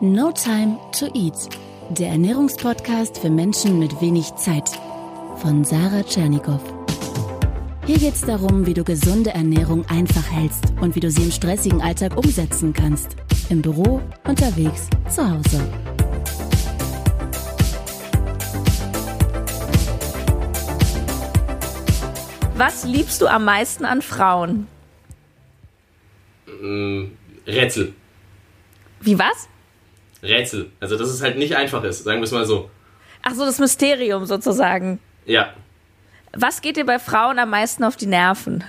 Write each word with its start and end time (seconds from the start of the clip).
No 0.00 0.30
Time 0.30 0.78
to 0.96 1.06
Eat, 1.06 1.48
der 1.90 2.10
Ernährungspodcast 2.10 3.18
für 3.18 3.30
Menschen 3.30 3.80
mit 3.80 4.00
wenig 4.00 4.32
Zeit 4.36 4.68
von 5.38 5.64
Sarah 5.64 6.04
Tschernikow. 6.04 6.60
Hier 7.84 7.98
geht 7.98 8.14
es 8.14 8.20
darum, 8.20 8.64
wie 8.64 8.74
du 8.74 8.84
gesunde 8.84 9.30
Ernährung 9.30 9.84
einfach 9.88 10.30
hältst 10.30 10.66
und 10.80 10.94
wie 10.94 11.00
du 11.00 11.10
sie 11.10 11.24
im 11.24 11.32
stressigen 11.32 11.82
Alltag 11.82 12.16
umsetzen 12.16 12.72
kannst. 12.72 13.16
Im 13.48 13.60
Büro, 13.60 14.00
unterwegs, 14.22 14.88
zu 15.08 15.28
Hause. 15.28 15.68
Was 22.56 22.84
liebst 22.84 23.20
du 23.20 23.26
am 23.26 23.44
meisten 23.44 23.84
an 23.84 24.00
Frauen? 24.02 24.68
Mm, 26.62 27.06
Rätsel. 27.48 27.94
Wie 29.00 29.18
was? 29.18 29.48
Rätsel. 30.22 30.70
Also, 30.80 30.96
dass 30.96 31.08
es 31.08 31.22
halt 31.22 31.38
nicht 31.38 31.56
einfach 31.56 31.84
ist, 31.84 32.04
sagen 32.04 32.20
wir 32.20 32.24
es 32.24 32.32
mal 32.32 32.44
so. 32.44 32.70
Ach 33.22 33.34
so, 33.34 33.44
das 33.44 33.58
Mysterium 33.58 34.26
sozusagen. 34.26 34.98
Ja. 35.26 35.52
Was 36.32 36.60
geht 36.60 36.76
dir 36.76 36.86
bei 36.86 36.98
Frauen 36.98 37.38
am 37.38 37.50
meisten 37.50 37.84
auf 37.84 37.96
die 37.96 38.06
Nerven? 38.06 38.64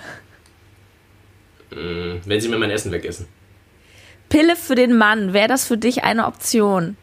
Mm, 1.72 2.18
wenn 2.26 2.42
sie 2.42 2.50
mir 2.50 2.58
mein 2.58 2.72
Essen 2.72 2.92
wegessen. 2.92 3.28
Pille 4.30 4.56
für 4.56 4.76
den 4.76 4.98
Mann, 4.98 5.34
wäre 5.34 5.48
das 5.48 5.66
für 5.66 5.78
dich 5.78 6.04
eine 6.04 6.26
Option? 6.26 6.98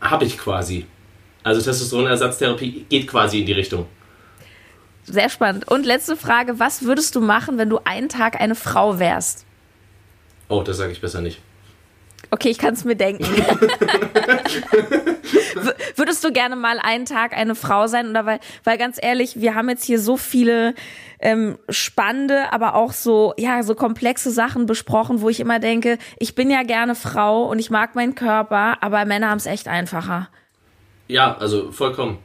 Hab 0.00 0.22
ich 0.22 0.38
quasi. 0.38 0.86
Also 1.42 1.60
Testosteronersatztherapie 1.60 2.86
geht 2.88 3.06
quasi 3.06 3.40
in 3.40 3.46
die 3.46 3.52
Richtung. 3.52 3.86
Sehr 5.04 5.28
spannend. 5.28 5.68
Und 5.68 5.84
letzte 5.84 6.16
Frage, 6.16 6.58
was 6.58 6.82
würdest 6.82 7.14
du 7.14 7.20
machen, 7.20 7.58
wenn 7.58 7.68
du 7.68 7.78
einen 7.84 8.08
Tag 8.08 8.40
eine 8.40 8.54
Frau 8.54 8.98
wärst? 8.98 9.44
Oh, 10.48 10.62
das 10.62 10.78
sage 10.78 10.92
ich 10.92 11.00
besser 11.00 11.20
nicht. 11.20 11.40
Okay, 12.34 12.50
ich 12.50 12.58
kann 12.58 12.74
es 12.74 12.84
mir 12.84 12.96
denken. 12.96 13.24
Würdest 15.94 16.24
du 16.24 16.32
gerne 16.32 16.56
mal 16.56 16.80
einen 16.80 17.04
Tag 17.04 17.32
eine 17.32 17.54
Frau 17.54 17.86
sein? 17.86 18.10
Oder 18.10 18.26
weil, 18.26 18.40
weil 18.64 18.76
ganz 18.76 18.98
ehrlich, 19.00 19.40
wir 19.40 19.54
haben 19.54 19.68
jetzt 19.68 19.84
hier 19.84 20.00
so 20.00 20.16
viele 20.16 20.74
ähm, 21.20 21.60
spannende, 21.68 22.52
aber 22.52 22.74
auch 22.74 22.90
so, 22.92 23.34
ja, 23.36 23.62
so 23.62 23.76
komplexe 23.76 24.32
Sachen 24.32 24.66
besprochen, 24.66 25.20
wo 25.20 25.28
ich 25.28 25.38
immer 25.38 25.60
denke, 25.60 25.96
ich 26.18 26.34
bin 26.34 26.50
ja 26.50 26.64
gerne 26.64 26.96
Frau 26.96 27.44
und 27.44 27.60
ich 27.60 27.70
mag 27.70 27.94
meinen 27.94 28.16
Körper, 28.16 28.78
aber 28.82 29.04
Männer 29.04 29.30
haben 29.30 29.38
es 29.38 29.46
echt 29.46 29.68
einfacher. 29.68 30.28
Ja, 31.06 31.36
also 31.36 31.70
vollkommen. 31.70 32.18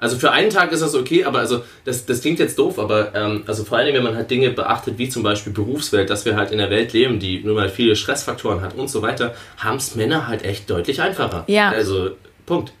Also 0.00 0.16
für 0.16 0.32
einen 0.32 0.50
Tag 0.50 0.72
ist 0.72 0.80
das 0.80 0.94
okay, 0.94 1.24
aber 1.24 1.38
also 1.38 1.62
das, 1.84 2.06
das 2.06 2.22
klingt 2.22 2.38
jetzt 2.38 2.58
doof, 2.58 2.78
aber 2.78 3.14
ähm, 3.14 3.44
also 3.46 3.64
vor 3.64 3.78
allem, 3.78 3.94
wenn 3.94 4.02
man 4.02 4.16
halt 4.16 4.30
Dinge 4.30 4.50
beachtet, 4.50 4.98
wie 4.98 5.08
zum 5.08 5.22
Beispiel 5.22 5.52
Berufswelt, 5.52 6.08
dass 6.08 6.24
wir 6.24 6.36
halt 6.36 6.50
in 6.50 6.58
der 6.58 6.70
Welt 6.70 6.92
leben, 6.94 7.20
die 7.20 7.42
nun 7.44 7.54
mal 7.54 7.68
viele 7.68 7.94
Stressfaktoren 7.94 8.62
hat 8.62 8.74
und 8.74 8.88
so 8.88 9.02
weiter, 9.02 9.34
haben 9.58 9.76
es 9.76 9.94
Männer 9.94 10.26
halt 10.26 10.44
echt 10.44 10.70
deutlich 10.70 11.02
einfacher. 11.02 11.44
Ja. 11.46 11.70
Also, 11.70 12.12
Punkt. 12.46 12.72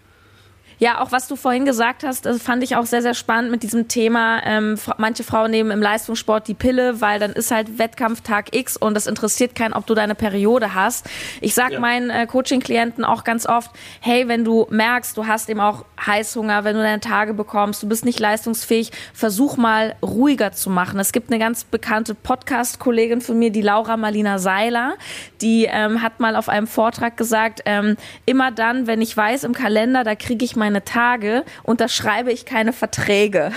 Ja, 0.80 1.02
auch 1.02 1.12
was 1.12 1.28
du 1.28 1.36
vorhin 1.36 1.66
gesagt 1.66 2.04
hast, 2.04 2.24
das 2.24 2.42
fand 2.42 2.64
ich 2.64 2.74
auch 2.74 2.86
sehr, 2.86 3.02
sehr 3.02 3.12
spannend 3.12 3.50
mit 3.50 3.62
diesem 3.62 3.86
Thema. 3.88 4.40
Ähm, 4.46 4.78
manche 4.96 5.24
Frauen 5.24 5.50
nehmen 5.50 5.70
im 5.70 5.82
Leistungssport 5.82 6.48
die 6.48 6.54
Pille, 6.54 7.02
weil 7.02 7.20
dann 7.20 7.32
ist 7.32 7.50
halt 7.50 7.78
Wettkampftag 7.78 8.56
X 8.56 8.78
und 8.78 8.94
das 8.94 9.06
interessiert 9.06 9.54
keinen, 9.54 9.74
ob 9.74 9.84
du 9.84 9.94
deine 9.94 10.14
Periode 10.14 10.74
hast. 10.74 11.06
Ich 11.42 11.54
sag 11.54 11.72
ja. 11.72 11.80
meinen 11.80 12.08
äh, 12.08 12.26
Coaching-Klienten 12.26 13.04
auch 13.04 13.24
ganz 13.24 13.44
oft, 13.44 13.70
hey, 14.00 14.26
wenn 14.26 14.42
du 14.42 14.66
merkst, 14.70 15.14
du 15.18 15.26
hast 15.26 15.50
eben 15.50 15.60
auch 15.60 15.84
Heißhunger, 16.06 16.64
wenn 16.64 16.76
du 16.76 16.82
deine 16.82 17.00
Tage 17.00 17.34
bekommst, 17.34 17.82
du 17.82 17.86
bist 17.86 18.06
nicht 18.06 18.18
leistungsfähig, 18.18 18.90
versuch 19.12 19.58
mal 19.58 19.96
ruhiger 20.02 20.52
zu 20.52 20.70
machen. 20.70 20.98
Es 20.98 21.12
gibt 21.12 21.30
eine 21.30 21.38
ganz 21.38 21.64
bekannte 21.64 22.14
Podcast-Kollegin 22.14 23.20
von 23.20 23.38
mir, 23.38 23.50
die 23.50 23.60
Laura 23.60 23.98
Marlina 23.98 24.38
Seiler, 24.38 24.94
die 25.42 25.66
ähm, 25.70 26.00
hat 26.00 26.20
mal 26.20 26.36
auf 26.36 26.48
einem 26.48 26.66
Vortrag 26.66 27.18
gesagt, 27.18 27.60
ähm, 27.66 27.98
immer 28.24 28.50
dann, 28.50 28.86
wenn 28.86 29.02
ich 29.02 29.14
weiß 29.14 29.44
im 29.44 29.52
Kalender, 29.52 30.04
da 30.04 30.14
kriege 30.14 30.42
ich 30.42 30.56
mein 30.56 30.69
meine 30.70 30.84
Tage 30.84 31.44
unterschreibe 31.64 32.32
ich 32.32 32.44
keine 32.44 32.72
Verträge. 32.72 33.52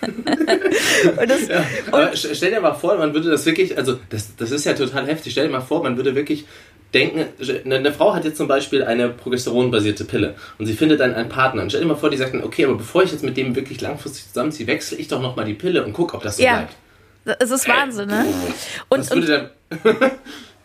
das, 1.26 1.48
ja, 1.48 1.64
aber 1.90 2.10
stell 2.14 2.50
dir 2.50 2.60
mal 2.60 2.74
vor, 2.74 2.96
man 2.98 3.14
würde 3.14 3.30
das 3.30 3.46
wirklich, 3.46 3.76
also 3.76 3.98
das, 4.10 4.36
das 4.36 4.50
ist 4.50 4.64
ja 4.64 4.74
total 4.74 5.06
heftig, 5.06 5.32
stell 5.32 5.46
dir 5.46 5.52
mal 5.52 5.60
vor, 5.60 5.82
man 5.82 5.96
würde 5.96 6.14
wirklich 6.14 6.46
denken, 6.94 7.26
eine 7.70 7.92
Frau 7.92 8.14
hat 8.14 8.24
jetzt 8.24 8.36
zum 8.36 8.48
Beispiel 8.48 8.82
eine 8.82 9.10
progesteronbasierte 9.10 10.04
Pille 10.04 10.34
und 10.58 10.66
sie 10.66 10.74
findet 10.74 11.00
dann 11.00 11.14
einen 11.14 11.28
Partner. 11.28 11.62
Und 11.62 11.70
stell 11.70 11.82
dir 11.82 11.86
mal 11.86 11.96
vor, 11.96 12.10
die 12.10 12.16
sagt 12.16 12.34
dann, 12.34 12.42
okay, 12.42 12.64
aber 12.64 12.76
bevor 12.76 13.02
ich 13.02 13.12
jetzt 13.12 13.22
mit 13.22 13.36
dem 13.36 13.54
wirklich 13.54 13.80
langfristig 13.80 14.26
zusammenziehe, 14.28 14.66
wechsle 14.66 14.98
ich 14.98 15.08
doch 15.08 15.20
nochmal 15.20 15.44
die 15.44 15.54
Pille 15.54 15.84
und 15.84 15.92
gucke, 15.92 16.16
ob 16.16 16.22
das 16.22 16.38
so 16.38 16.42
ja. 16.42 16.66
bleibt. 17.24 17.40
Es 17.40 17.50
ist 17.50 17.68
Wahnsinn, 17.68 18.08
ne? 18.08 18.24
Und, 18.88 19.00
Was 19.00 19.10
würde 19.10 19.50
dann 19.70 19.90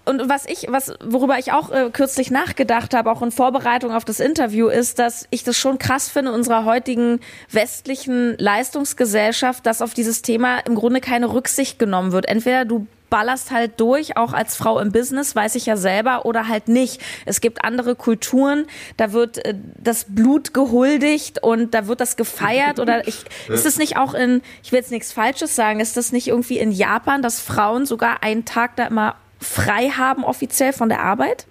und 0.05 0.27
was 0.27 0.45
ich, 0.45 0.67
was, 0.69 0.93
worüber 1.03 1.37
ich 1.39 1.51
auch 1.51 1.71
äh, 1.71 1.89
kürzlich 1.91 2.29
nachgedacht 2.29 2.93
habe, 2.93 3.11
auch 3.11 3.21
in 3.21 3.31
Vorbereitung 3.31 3.91
auf 3.91 4.03
das 4.03 4.19
Interview, 4.19 4.67
ist, 4.67 4.99
dass 4.99 5.27
ich 5.29 5.43
das 5.43 5.57
schon 5.57 5.77
krass 5.77 6.09
finde 6.09 6.31
in 6.31 6.35
unserer 6.35 6.65
heutigen 6.65 7.19
westlichen 7.49 8.37
Leistungsgesellschaft, 8.37 9.65
dass 9.65 9.81
auf 9.81 9.93
dieses 9.93 10.21
Thema 10.21 10.59
im 10.59 10.75
Grunde 10.75 10.99
keine 10.99 11.33
Rücksicht 11.33 11.79
genommen 11.79 12.11
wird. 12.11 12.27
Entweder 12.27 12.65
du 12.65 12.87
ballerst 13.13 13.51
halt 13.51 13.79
durch, 13.79 14.17
auch 14.17 14.33
als 14.33 14.55
Frau 14.55 14.79
im 14.79 14.91
Business, 14.91 15.35
weiß 15.35 15.53
ich 15.53 15.67
ja 15.67 15.77
selber, 15.77 16.25
oder 16.25 16.47
halt 16.47 16.67
nicht. 16.67 16.99
Es 17.27 17.41
gibt 17.41 17.63
andere 17.63 17.95
Kulturen, 17.95 18.65
da 18.97 19.13
wird 19.13 19.37
äh, 19.45 19.53
das 19.77 20.07
Blut 20.09 20.55
gehuldigt 20.55 21.41
und 21.43 21.75
da 21.75 21.85
wird 21.85 22.01
das 22.01 22.17
gefeiert 22.17 22.79
oder 22.79 23.07
ich, 23.07 23.23
ist 23.49 23.67
es 23.67 23.77
nicht 23.77 23.97
auch 23.97 24.15
in, 24.15 24.41
ich 24.63 24.71
will 24.71 24.79
jetzt 24.79 24.89
nichts 24.89 25.13
Falsches 25.13 25.55
sagen, 25.55 25.79
ist 25.79 25.95
das 25.95 26.11
nicht 26.11 26.27
irgendwie 26.27 26.57
in 26.57 26.71
Japan, 26.71 27.21
dass 27.21 27.39
Frauen 27.39 27.85
sogar 27.85 28.23
einen 28.23 28.45
Tag 28.45 28.77
da 28.77 28.87
immer 28.87 29.15
frei 29.43 29.89
haben 29.89 30.23
offiziell 30.23 30.73
von 30.73 30.89
der 30.89 31.01
Arbeit? 31.01 31.45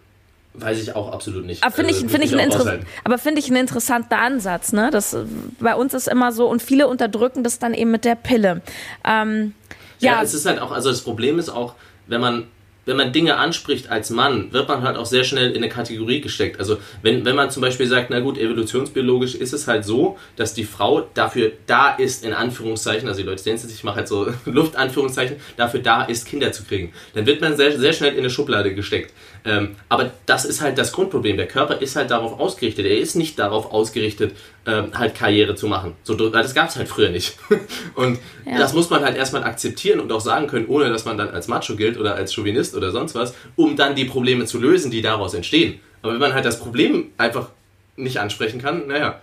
Weiß 0.55 0.83
ich 0.83 0.95
auch 0.95 1.13
absolut 1.13 1.47
nicht. 1.47 1.63
Aber 1.63 1.73
finde 1.73 1.93
ich, 1.93 2.03
also, 2.03 2.09
find 2.09 2.25
ich, 2.25 2.33
ich 2.33 2.87
aber 3.05 3.19
finde 3.19 3.41
ich 3.41 3.49
ein 3.49 3.57
interessanter 3.57 4.19
Ansatz, 4.19 4.73
ne? 4.73 4.91
Das 4.91 5.17
bei 5.61 5.75
uns 5.75 5.95
ist 5.95 6.09
immer 6.09 6.31
so 6.33 6.47
und 6.47 6.63
viele 6.63 6.89
unterdrücken 6.89 7.43
das 7.43 7.59
dann 7.59 7.73
eben 7.73 7.91
mit 7.91 8.05
der 8.05 8.17
Pille. 8.17 8.61
Ähm, 9.05 9.55
ja. 9.99 10.13
ja, 10.13 10.23
es 10.23 10.35
ist 10.35 10.45
halt 10.45 10.61
auch, 10.61 10.71
also 10.71 10.91
das 10.91 11.01
Problem 11.01 11.39
ist 11.39 11.49
auch, 11.49 11.75
wenn 12.07 12.21
man 12.21 12.49
wenn 12.85 12.97
man 12.97 13.13
Dinge 13.13 13.37
anspricht 13.37 13.91
als 13.91 14.11
Mann, 14.11 14.53
wird 14.53 14.69
man 14.69 14.83
halt 14.83 14.97
auch 14.97 15.07
sehr 15.07 15.25
schnell 15.25 15.51
in 15.51 15.59
eine 15.59 15.69
Kategorie 15.69 16.21
gesteckt. 16.21 16.59
Also 16.59 16.79
wenn, 17.03 17.25
wenn 17.25 17.37
man 17.37 17.51
zum 17.51 17.63
Beispiel 17.63 17.87
sagt, 17.87 18.11
na 18.11 18.21
gut, 18.21 18.39
evolutionsbiologisch 18.39 19.35
ist 19.35 19.53
es 19.53 19.69
halt 19.69 19.85
so, 19.85 20.19
dass 20.37 20.55
die 20.55 20.65
Frau 20.65 21.07
dafür 21.15 21.53
da 21.67 21.95
ist, 21.95 22.25
in 22.25 22.33
Anführungszeichen, 22.33 23.09
also 23.09 23.21
die 23.21 23.27
Leute 23.27 23.43
sehen 23.43 23.55
es 23.57 23.73
ich 23.73 23.85
mache 23.85 23.97
halt 23.97 24.09
so 24.09 24.27
Luftanführungszeichen, 24.45 25.37
dafür 25.57 25.81
da 25.81 26.03
ist, 26.05 26.27
Kinder 26.27 26.53
zu 26.53 26.65
kriegen. 26.65 26.93
Dann 27.15 27.27
wird 27.27 27.41
man 27.41 27.57
sehr, 27.57 27.79
sehr 27.79 27.93
schnell 27.93 28.13
in 28.13 28.21
eine 28.21 28.31
Schublade 28.31 28.75
gesteckt. 28.75 29.13
Ähm, 29.45 29.77
aber 29.89 30.13
das 30.27 30.45
ist 30.45 30.61
halt 30.61 30.79
das 30.79 30.93
Grundproblem. 30.93 31.37
Der 31.37 31.49
Körper 31.49 31.81
ist 31.81 31.97
halt 31.97 32.11
darauf 32.11 32.39
ausgerichtet. 32.39 32.87
Er 32.87 32.99
ist 32.99 33.17
nicht 33.17 33.39
darauf 33.39 33.73
ausgerichtet, 33.73 34.35
ähm, 34.67 34.91
halt 34.95 35.15
Karriere 35.15 35.55
zu 35.55 35.67
machen. 35.67 35.95
So, 36.03 36.15
das 36.15 36.55
gab 36.55 36.69
es 36.69 36.77
halt 36.77 36.89
früher 36.89 37.11
nicht. 37.11 37.37
und 37.95 38.19
ja. 38.47 38.59
das 38.59 38.73
muss 38.75 38.91
man 38.91 39.05
halt 39.05 39.17
erstmal 39.17 39.45
akzeptieren 39.45 40.01
und 40.01 40.13
auch 40.13 40.21
sagen 40.21 40.47
können, 40.47 40.67
ohne 40.67 40.89
dass 40.91 41.05
man 41.05 41.19
dann 41.19 41.31
als 41.31 41.49
Macho 41.49 41.77
gilt 41.77 41.99
oder 41.99 42.15
als 42.15 42.33
Chauvinist 42.33 42.77
oder 42.77 42.91
sonst 42.91 43.15
was, 43.15 43.35
um 43.57 43.77
dann 43.77 43.95
die 43.95 44.05
Probleme 44.05 44.47
zu 44.47 44.61
lösen, 44.61 44.91
die 44.91 45.03
daraus 45.03 45.35
entstehen. 45.35 45.81
Aber 46.03 46.13
wenn 46.13 46.21
man 46.21 46.35
halt 46.35 46.45
das 46.45 46.59
Problem 46.59 47.11
einfach 47.19 47.49
nicht 47.97 48.19
ansprechen 48.19 48.61
kann, 48.61 48.87
naja, 48.89 49.21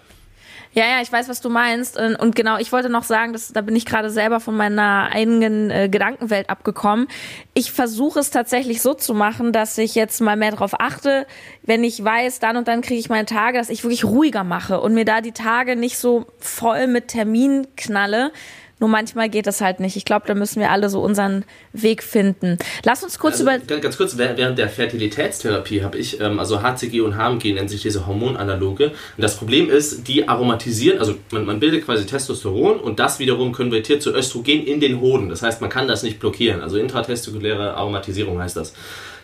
ja, 0.73 0.83
ja, 0.85 1.01
ich 1.01 1.11
weiß, 1.11 1.27
was 1.29 1.41
du 1.41 1.49
meinst. 1.49 1.97
Und 1.97 2.35
genau, 2.35 2.57
ich 2.57 2.71
wollte 2.71 2.89
noch 2.89 3.03
sagen, 3.03 3.33
dass, 3.33 3.51
da 3.51 3.61
bin 3.61 3.75
ich 3.75 3.85
gerade 3.85 4.11
selber 4.11 4.39
von 4.39 4.55
meiner 4.55 5.09
eigenen 5.11 5.71
äh, 5.71 5.89
Gedankenwelt 5.89 6.49
abgekommen. 6.49 7.07
Ich 7.55 7.71
versuche 7.71 8.19
es 8.19 8.29
tatsächlich 8.29 8.81
so 8.81 8.93
zu 8.93 9.15
machen, 9.15 9.51
dass 9.51 9.77
ich 9.79 9.95
jetzt 9.95 10.21
mal 10.21 10.35
mehr 10.35 10.51
darauf 10.51 10.79
achte, 10.79 11.25
wenn 11.63 11.83
ich 11.83 12.03
weiß, 12.03 12.39
dann 12.39 12.55
und 12.55 12.67
dann 12.67 12.81
kriege 12.81 12.99
ich 12.99 13.09
meine 13.09 13.25
Tage, 13.25 13.57
dass 13.57 13.69
ich 13.69 13.83
wirklich 13.83 14.05
ruhiger 14.05 14.43
mache 14.43 14.79
und 14.79 14.93
mir 14.93 15.05
da 15.05 15.21
die 15.21 15.31
Tage 15.31 15.75
nicht 15.75 15.97
so 15.97 16.27
voll 16.37 16.85
mit 16.85 17.07
Termin 17.07 17.67
knalle, 17.75 18.31
nur 18.79 18.89
manchmal 18.89 19.29
geht 19.29 19.45
das 19.45 19.61
halt 19.61 19.79
nicht. 19.79 19.95
Ich 19.97 20.05
glaube, 20.05 20.25
da 20.27 20.33
müssen 20.33 20.59
wir 20.59 20.71
alle 20.71 20.89
so 20.89 21.01
unseren 21.01 21.43
Weg 21.73 22.01
finden. 22.01 22.57
Lass 22.83 23.03
uns 23.03 23.19
kurz 23.19 23.41
also, 23.41 23.43
über. 23.43 23.79
Ganz 23.79 23.97
kurz, 23.97 24.17
während 24.17 24.57
der 24.57 24.69
Fertilitätstherapie 24.69 25.83
habe 25.83 25.97
ich, 25.97 26.19
ähm, 26.21 26.39
also 26.39 26.61
HCG 26.61 27.01
und 27.01 27.17
HMG 27.17 27.53
nennen 27.53 27.67
sich 27.67 27.81
diese 27.81 28.07
Hormonanaloge. 28.07 28.87
Und 28.87 28.93
das 29.17 29.35
Problem 29.37 29.69
ist, 29.69 30.07
die 30.07 30.27
aromatisieren, 30.27 30.99
also 30.99 31.15
man, 31.31 31.45
man 31.45 31.59
bildet 31.59 31.85
quasi 31.85 32.05
Testosteron 32.05 32.79
und 32.79 32.99
das 32.99 33.19
wiederum 33.19 33.51
konvertiert 33.51 34.01
zu 34.01 34.13
Östrogen 34.13 34.63
in 34.65 34.79
den 34.79 35.01
Hoden. 35.01 35.29
Das 35.29 35.41
heißt, 35.41 35.59
man 35.59 35.69
kann 35.69 35.87
das 35.87 36.03
nicht 36.03 36.19
blockieren. 36.19 36.61
Also 36.61 36.77
intratestikuläre 36.77 37.73
Aromatisierung 37.75 38.39
heißt 38.39 38.55
das. 38.55 38.73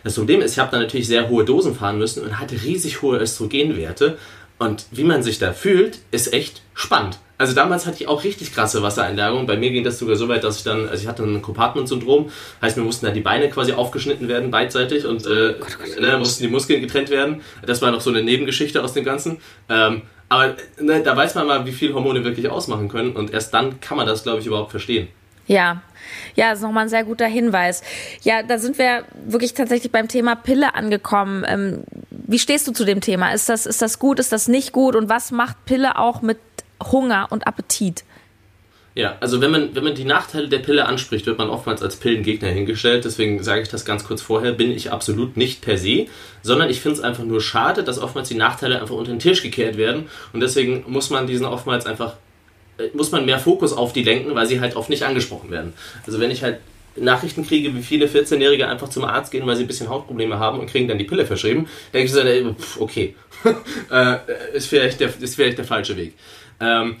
Das 0.04 0.14
Problem 0.14 0.40
ist, 0.40 0.52
ich 0.52 0.58
habe 0.58 0.70
da 0.70 0.78
natürlich 0.78 1.08
sehr 1.08 1.28
hohe 1.28 1.44
Dosen 1.44 1.74
fahren 1.74 1.98
müssen 1.98 2.22
und 2.22 2.38
hatte 2.38 2.62
riesig 2.62 3.02
hohe 3.02 3.18
Östrogenwerte. 3.18 4.18
Und 4.58 4.86
wie 4.90 5.04
man 5.04 5.22
sich 5.22 5.38
da 5.38 5.52
fühlt, 5.52 5.98
ist 6.10 6.32
echt 6.32 6.62
spannend. 6.74 7.18
Also 7.38 7.54
damals 7.54 7.84
hatte 7.84 8.02
ich 8.02 8.08
auch 8.08 8.24
richtig 8.24 8.54
krasse 8.54 8.82
Wassereinlagerungen. 8.82 9.46
Bei 9.46 9.58
mir 9.58 9.70
ging 9.70 9.84
das 9.84 9.98
sogar 9.98 10.16
so 10.16 10.28
weit, 10.28 10.42
dass 10.42 10.58
ich 10.58 10.64
dann, 10.64 10.88
also 10.88 11.02
ich 11.02 11.06
hatte 11.06 11.22
ein 11.22 11.42
Compartment-Syndrom, 11.42 12.30
heißt 12.62 12.78
mir 12.78 12.82
mussten 12.82 13.04
dann 13.04 13.14
die 13.14 13.20
Beine 13.20 13.50
quasi 13.50 13.72
aufgeschnitten 13.72 14.28
werden, 14.28 14.50
beidseitig 14.50 15.04
und 15.04 15.26
äh, 15.26 15.50
oh 15.50 15.58
Gott, 15.60 15.76
oh 15.78 15.84
Gott. 15.84 16.00
Ne, 16.00 16.16
mussten 16.16 16.44
die 16.44 16.48
Muskeln 16.48 16.80
getrennt 16.80 17.10
werden. 17.10 17.42
Das 17.66 17.82
war 17.82 17.90
noch 17.90 18.00
so 18.00 18.08
eine 18.08 18.22
Nebengeschichte 18.22 18.82
aus 18.82 18.94
dem 18.94 19.04
Ganzen. 19.04 19.38
Ähm, 19.68 20.02
aber 20.30 20.56
ne, 20.80 21.02
da 21.02 21.14
weiß 21.14 21.34
man 21.34 21.46
mal, 21.46 21.66
wie 21.66 21.72
viel 21.72 21.92
Hormone 21.92 22.24
wirklich 22.24 22.48
ausmachen 22.48 22.88
können 22.88 23.12
und 23.12 23.32
erst 23.32 23.52
dann 23.52 23.80
kann 23.80 23.98
man 23.98 24.06
das, 24.06 24.22
glaube 24.22 24.40
ich, 24.40 24.46
überhaupt 24.46 24.70
verstehen. 24.70 25.08
Ja, 25.46 25.82
ja, 26.34 26.50
das 26.50 26.58
ist 26.58 26.64
nochmal 26.64 26.84
ein 26.84 26.88
sehr 26.88 27.04
guter 27.04 27.26
Hinweis. 27.26 27.82
Ja, 28.22 28.42
da 28.42 28.58
sind 28.58 28.78
wir 28.78 29.04
wirklich 29.26 29.54
tatsächlich 29.54 29.92
beim 29.92 30.08
Thema 30.08 30.34
Pille 30.34 30.74
angekommen. 30.74 31.44
Ähm, 31.46 31.84
wie 32.26 32.38
stehst 32.38 32.66
du 32.66 32.72
zu 32.72 32.84
dem 32.84 33.00
Thema? 33.00 33.32
Ist 33.32 33.48
das, 33.48 33.66
ist 33.66 33.82
das 33.82 33.98
gut, 33.98 34.18
ist 34.18 34.32
das 34.32 34.48
nicht 34.48 34.72
gut? 34.72 34.96
Und 34.96 35.08
was 35.08 35.30
macht 35.30 35.64
Pille 35.64 35.98
auch 35.98 36.22
mit 36.22 36.38
Hunger 36.90 37.28
und 37.30 37.46
Appetit? 37.46 38.04
Ja, 38.96 39.18
also 39.20 39.42
wenn 39.42 39.50
man, 39.50 39.74
wenn 39.74 39.84
man 39.84 39.94
die 39.94 40.06
Nachteile 40.06 40.48
der 40.48 40.58
Pille 40.58 40.86
anspricht, 40.86 41.26
wird 41.26 41.36
man 41.36 41.50
oftmals 41.50 41.82
als 41.82 41.96
Pillengegner 41.96 42.48
hingestellt. 42.48 43.04
Deswegen 43.04 43.42
sage 43.42 43.60
ich 43.60 43.68
das 43.68 43.84
ganz 43.84 44.04
kurz 44.04 44.22
vorher, 44.22 44.52
bin 44.52 44.72
ich 44.72 44.90
absolut 44.90 45.36
nicht 45.36 45.60
per 45.60 45.76
se, 45.76 46.06
sondern 46.42 46.70
ich 46.70 46.80
finde 46.80 46.96
es 46.96 47.04
einfach 47.04 47.22
nur 47.22 47.42
schade, 47.42 47.84
dass 47.84 47.98
oftmals 47.98 48.28
die 48.28 48.36
Nachteile 48.36 48.80
einfach 48.80 48.94
unter 48.94 49.10
den 49.10 49.18
Tisch 49.18 49.42
gekehrt 49.42 49.76
werden. 49.76 50.08
Und 50.32 50.40
deswegen 50.40 50.84
muss 50.86 51.10
man 51.10 51.26
diesen 51.26 51.44
oftmals 51.44 51.84
einfach, 51.84 52.14
äh, 52.78 52.88
muss 52.94 53.12
man 53.12 53.26
mehr 53.26 53.38
Fokus 53.38 53.74
auf 53.74 53.92
die 53.92 54.02
lenken, 54.02 54.34
weil 54.34 54.46
sie 54.46 54.60
halt 54.60 54.76
oft 54.76 54.88
nicht 54.88 55.02
angesprochen 55.02 55.50
werden. 55.50 55.74
Also 56.06 56.18
wenn 56.18 56.30
ich 56.30 56.42
halt 56.42 56.58
Nachrichten 56.96 57.46
kriege, 57.46 57.74
wie 57.74 57.82
viele 57.82 58.06
14-Jährige 58.06 58.68
einfach 58.68 58.88
zum 58.88 59.04
Arzt 59.04 59.32
gehen, 59.32 59.46
weil 59.46 59.56
sie 59.56 59.64
ein 59.64 59.66
bisschen 59.66 59.88
Hautprobleme 59.88 60.38
haben 60.38 60.60
und 60.60 60.70
kriegen 60.70 60.88
dann 60.88 60.98
die 60.98 61.04
Pille 61.04 61.26
verschrieben, 61.26 61.68
denke 61.92 62.06
ich 62.06 62.12
so, 62.12 62.20
okay, 62.80 63.14
äh, 63.90 64.16
ist, 64.54 64.66
vielleicht 64.66 65.00
der, 65.00 65.10
ist 65.20 65.34
vielleicht 65.34 65.58
der 65.58 65.64
falsche 65.64 65.96
Weg. 65.96 66.14
Ähm, 66.60 66.96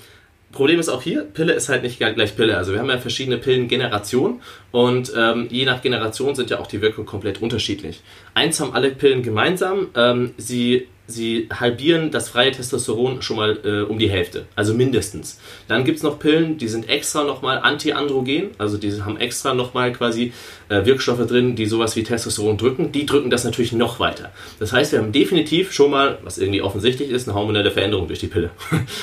Problem 0.52 0.80
ist 0.80 0.88
auch 0.88 1.02
hier, 1.02 1.22
Pille 1.22 1.52
ist 1.52 1.68
halt 1.68 1.82
nicht 1.82 1.98
gleich 1.98 2.36
Pille. 2.36 2.56
Also 2.56 2.72
wir 2.72 2.80
haben 2.80 2.88
ja 2.88 2.98
verschiedene 2.98 3.36
Pillengenerationen 3.36 4.40
und 4.70 5.12
ähm, 5.14 5.48
je 5.50 5.64
nach 5.64 5.82
Generation 5.82 6.34
sind 6.34 6.50
ja 6.50 6.60
auch 6.60 6.66
die 6.66 6.80
Wirkungen 6.80 7.06
komplett 7.06 7.42
unterschiedlich. 7.42 8.00
Eins 8.32 8.58
haben 8.60 8.72
alle 8.72 8.90
Pillen 8.90 9.22
gemeinsam, 9.22 9.88
ähm, 9.94 10.34
sie 10.38 10.88
sie 11.06 11.48
halbieren 11.52 12.10
das 12.10 12.28
freie 12.28 12.50
Testosteron 12.50 13.22
schon 13.22 13.36
mal 13.36 13.58
äh, 13.64 13.82
um 13.82 13.98
die 13.98 14.10
Hälfte, 14.10 14.46
also 14.56 14.74
mindestens. 14.74 15.38
Dann 15.68 15.84
gibt 15.84 15.98
es 15.98 16.02
noch 16.02 16.18
Pillen, 16.18 16.58
die 16.58 16.68
sind 16.68 16.88
extra 16.88 17.24
nochmal 17.24 17.58
antiandrogen, 17.58 18.50
also 18.58 18.76
die 18.76 19.02
haben 19.02 19.16
extra 19.16 19.54
nochmal 19.54 19.92
quasi 19.92 20.32
äh, 20.68 20.84
Wirkstoffe 20.84 21.26
drin, 21.26 21.54
die 21.54 21.66
sowas 21.66 21.96
wie 21.96 22.02
Testosteron 22.02 22.56
drücken. 22.56 22.92
Die 22.92 23.06
drücken 23.06 23.30
das 23.30 23.44
natürlich 23.44 23.72
noch 23.72 24.00
weiter. 24.00 24.32
Das 24.58 24.72
heißt, 24.72 24.92
wir 24.92 24.98
haben 24.98 25.12
definitiv 25.12 25.72
schon 25.72 25.90
mal, 25.90 26.18
was 26.22 26.38
irgendwie 26.38 26.62
offensichtlich 26.62 27.10
ist, 27.10 27.28
eine 27.28 27.36
hormonelle 27.36 27.70
Veränderung 27.70 28.08
durch 28.08 28.20
die 28.20 28.26
Pille. 28.26 28.50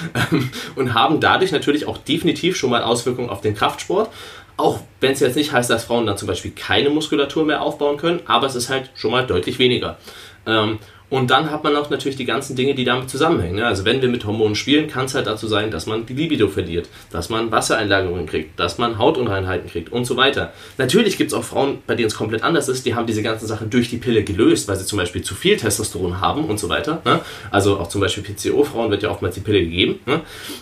Und 0.75 0.93
haben 0.93 1.19
dadurch 1.19 1.51
natürlich 1.51 1.87
auch 1.87 1.97
definitiv 1.97 2.57
schon 2.57 2.69
mal 2.69 2.83
Auswirkungen 2.83 3.29
auf 3.29 3.41
den 3.41 3.55
Kraftsport. 3.55 4.09
Auch 4.55 4.81
wenn 4.99 5.13
es 5.13 5.19
jetzt 5.19 5.35
nicht 5.35 5.51
heißt, 5.51 5.69
dass 5.69 5.85
Frauen 5.85 6.05
dann 6.05 6.17
zum 6.17 6.27
Beispiel 6.27 6.51
keine 6.51 6.89
Muskulatur 6.89 7.43
mehr 7.45 7.61
aufbauen 7.61 7.97
können, 7.97 8.19
aber 8.25 8.45
es 8.45 8.55
ist 8.55 8.69
halt 8.69 8.91
schon 8.93 9.11
mal 9.11 9.25
deutlich 9.25 9.57
weniger. 9.57 9.97
Ähm, 10.45 10.77
und 11.13 11.29
dann 11.29 11.51
hat 11.51 11.63
man 11.63 11.75
auch 11.75 11.91
natürlich 11.91 12.15
die 12.15 12.25
ganzen 12.25 12.55
Dinge, 12.55 12.73
die 12.73 12.85
damit 12.85 13.07
zusammenhängen. 13.07 13.57
Ne? 13.57 13.67
Also 13.67 13.85
wenn 13.85 14.01
wir 14.01 14.09
mit 14.09 14.25
Hormonen 14.25 14.55
spielen, 14.55 14.87
kann 14.87 15.05
es 15.05 15.13
halt 15.13 15.27
dazu 15.27 15.45
sein, 15.45 15.69
dass 15.69 15.85
man 15.85 16.07
die 16.07 16.15
Libido 16.15 16.47
verliert, 16.47 16.89
dass 17.11 17.29
man 17.29 17.51
Wassereinlagerungen 17.51 18.25
kriegt, 18.25 18.59
dass 18.59 18.79
man 18.79 18.97
Hautunreinheiten 18.97 19.69
kriegt 19.69 19.91
und 19.91 20.05
so 20.05 20.17
weiter. 20.17 20.53
Natürlich 20.79 21.15
gibt 21.15 21.29
es 21.29 21.37
auch 21.37 21.43
Frauen, 21.43 21.83
bei 21.85 21.93
denen 21.93 22.07
es 22.07 22.15
komplett 22.15 22.41
anders 22.41 22.67
ist, 22.67 22.87
die 22.87 22.95
haben 22.95 23.05
diese 23.05 23.21
ganzen 23.21 23.45
Sachen 23.45 23.69
durch 23.69 23.91
die 23.91 23.97
Pille 23.97 24.23
gelöst, 24.23 24.67
weil 24.67 24.75
sie 24.75 24.87
zum 24.87 24.97
Beispiel 24.97 25.21
zu 25.21 25.35
viel 25.35 25.55
Testosteron 25.55 26.19
haben 26.19 26.45
und 26.45 26.59
so 26.59 26.67
weiter. 26.67 27.03
Ne? 27.05 27.19
Also 27.51 27.77
auch 27.77 27.89
zum 27.89 28.01
Beispiel 28.01 28.23
PCO-Frauen 28.23 28.89
wird 28.89 29.03
ja 29.03 29.11
oftmals 29.11 29.35
die 29.35 29.41
Pille 29.41 29.59
gegeben. 29.59 29.99
Ne? 30.07 30.21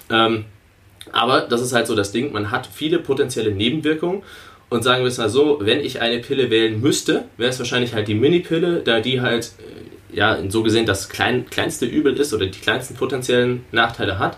Ähm, 0.09 0.44
aber 1.13 1.48
das 1.50 1.62
ist 1.62 1.71
halt 1.71 1.88
so 1.88 1.95
das 1.95 2.12
Ding, 2.12 2.33
man 2.33 2.51
hat 2.51 2.68
viele 2.68 3.00
potenzielle 3.00 3.51
Nebenwirkungen 3.51 4.21
und 4.68 4.83
sagen 4.83 5.03
wir 5.03 5.07
es 5.07 5.18
mal 5.18 5.30
so, 5.30 5.59
wenn 5.62 5.80
ich 5.80 6.01
eine 6.01 6.19
Pille 6.19 6.50
wählen 6.50 6.81
müsste, 6.81 7.24
wäre 7.38 7.51
es 7.51 7.59
wahrscheinlich 7.59 7.94
halt 7.94 8.09
die 8.09 8.15
Mini-Pille, 8.15 8.81
da 8.83 9.00
die 9.00 9.21
halt 9.21 9.51
äh, 9.59 9.81
ja, 10.13 10.38
so 10.50 10.63
gesehen 10.63 10.86
das 10.86 11.10
klein, 11.10 11.46
kleinste 11.50 11.86
Übel 11.86 12.18
ist 12.18 12.34
oder 12.34 12.46
die 12.46 12.60
kleinsten 12.60 12.96
potenziellen 12.96 13.66
Nachteile 13.72 14.19
hat. 14.19 14.38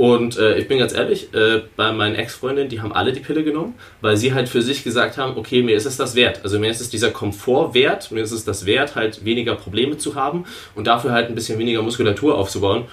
Und 0.00 0.38
äh, 0.38 0.56
ich 0.56 0.66
bin 0.66 0.78
ganz 0.78 0.94
ehrlich, 0.94 1.34
äh, 1.34 1.60
bei 1.76 1.92
meinen 1.92 2.14
Ex-Freundinnen, 2.14 2.70
die 2.70 2.80
haben 2.80 2.90
alle 2.90 3.12
die 3.12 3.20
Pille 3.20 3.44
genommen, 3.44 3.74
weil 4.00 4.16
sie 4.16 4.32
halt 4.32 4.48
für 4.48 4.62
sich 4.62 4.82
gesagt 4.82 5.18
haben, 5.18 5.36
okay, 5.36 5.62
mir 5.62 5.76
ist 5.76 5.84
es 5.84 5.98
das 5.98 6.14
wert. 6.14 6.40
Also 6.42 6.58
mir 6.58 6.70
ist 6.70 6.80
es 6.80 6.88
dieser 6.88 7.10
Komfort 7.10 7.74
wert, 7.74 8.10
mir 8.10 8.22
ist 8.22 8.32
es 8.32 8.46
das 8.46 8.64
wert, 8.64 8.94
halt 8.94 9.26
weniger 9.26 9.56
Probleme 9.56 9.98
zu 9.98 10.14
haben 10.14 10.46
und 10.74 10.86
dafür 10.86 11.12
halt 11.12 11.28
ein 11.28 11.34
bisschen 11.34 11.58
weniger 11.58 11.82
Muskulatur 11.82 12.38
aufzubauen. 12.38 12.84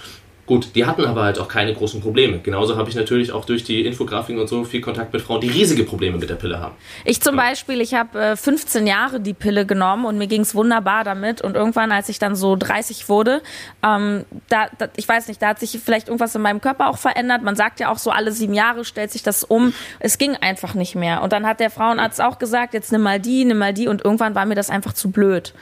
Gut, 0.47 0.75
die 0.75 0.85
hatten 0.85 1.03
aber 1.03 1.23
halt 1.23 1.39
auch 1.39 1.49
keine 1.49 1.73
großen 1.73 1.99
Probleme. 1.99 2.39
Genauso 2.39 2.77
habe 2.77 2.89
ich 2.89 2.95
natürlich 2.95 3.33
auch 3.33 3.44
durch 3.44 3.65
die 3.65 3.85
Infografiken 3.85 4.39
und 4.39 4.47
so 4.47 4.63
viel 4.63 4.79
Kontakt 4.79 5.11
mit 5.11 5.21
Frauen, 5.21 5.41
die 5.41 5.49
riesige 5.49 5.83
Probleme 5.83 6.17
mit 6.17 6.29
der 6.29 6.35
Pille 6.35 6.61
haben. 6.61 6.73
Ich 7.03 7.21
zum 7.21 7.35
ja. 7.35 7.44
Beispiel, 7.44 7.81
ich 7.81 7.94
habe 7.94 8.17
äh, 8.17 8.35
15 8.38 8.88
Jahre 8.88 9.19
die 9.19 9.33
Pille 9.33 9.65
genommen 9.65 10.05
und 10.05 10.17
mir 10.17 10.27
ging 10.27 10.41
es 10.41 10.55
wunderbar 10.55 11.03
damit. 11.03 11.41
Und 11.41 11.55
irgendwann, 11.55 11.91
als 11.91 12.07
ich 12.07 12.17
dann 12.17 12.33
so 12.38 12.55
30 12.55 13.09
wurde, 13.09 13.41
ähm, 13.83 14.23
da, 14.47 14.67
da, 14.77 14.88
ich 14.95 15.05
weiß 15.05 15.27
nicht, 15.27 15.41
da 15.41 15.49
hat 15.49 15.59
sich 15.59 15.77
vielleicht 15.83 16.07
irgendwas 16.07 16.33
in 16.33 16.41
meinem 16.41 16.61
Körper 16.61 16.88
auch 16.88 16.97
verändert. 16.97 17.44
Man 17.44 17.57
sagt 17.57 17.81
ja 17.81 17.91
auch 17.91 17.97
so, 17.97 18.11
alle 18.11 18.31
sieben 18.31 18.53
Jahre 18.53 18.85
stellt 18.85 19.11
sich 19.11 19.23
das 19.23 19.44
um. 19.44 19.73
Es 19.99 20.17
ging 20.17 20.38
einfach 20.38 20.75
nicht 20.75 20.95
mehr. 20.95 21.23
Und 21.23 21.33
dann 21.33 21.45
hat 21.45 21.59
der 21.59 21.69
Frauenarzt 21.69 22.21
auch 22.21 22.39
gesagt, 22.39 22.73
jetzt 22.73 22.94
nimm 22.94 23.01
mal 23.01 23.19
die, 23.19 23.44
nimm 23.44 23.57
mal 23.57 23.73
die. 23.73 23.89
Und 23.89 24.05
irgendwann 24.05 24.33
war 24.33 24.45
mir 24.45 24.55
das 24.55 24.69
einfach 24.69 24.94
zu 24.94 25.11
blöd. 25.11 25.53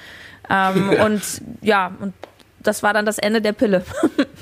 Ähm, 0.48 0.92
und 1.04 1.24
ja, 1.62 1.92
und 2.00 2.14
das 2.62 2.84
war 2.84 2.94
dann 2.94 3.06
das 3.06 3.18
Ende 3.18 3.42
der 3.42 3.54
Pille. 3.54 3.84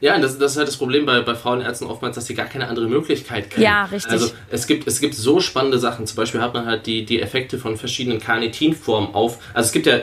Ja, 0.00 0.18
das, 0.18 0.38
das 0.38 0.52
ist 0.52 0.58
halt 0.58 0.68
das 0.68 0.76
Problem 0.76 1.06
bei, 1.06 1.20
bei 1.20 1.34
Frauenärzten 1.34 1.88
oftmals, 1.88 2.14
dass 2.14 2.26
sie 2.26 2.34
gar 2.34 2.46
keine 2.46 2.68
andere 2.68 2.86
Möglichkeit 2.86 3.50
kennen. 3.50 3.64
Ja, 3.64 3.84
richtig. 3.84 4.12
Also 4.12 4.30
es 4.50 4.66
gibt, 4.66 4.86
es 4.86 5.00
gibt 5.00 5.14
so 5.14 5.40
spannende 5.40 5.78
Sachen. 5.78 6.06
Zum 6.06 6.16
Beispiel 6.16 6.40
hat 6.40 6.54
man 6.54 6.66
halt 6.66 6.86
die, 6.86 7.04
die 7.04 7.20
Effekte 7.20 7.58
von 7.58 7.76
verschiedenen 7.76 8.20
Carnitinformen 8.20 9.14
auf. 9.14 9.38
Also 9.54 9.66
es 9.66 9.72
gibt 9.72 9.86
ja 9.86 10.00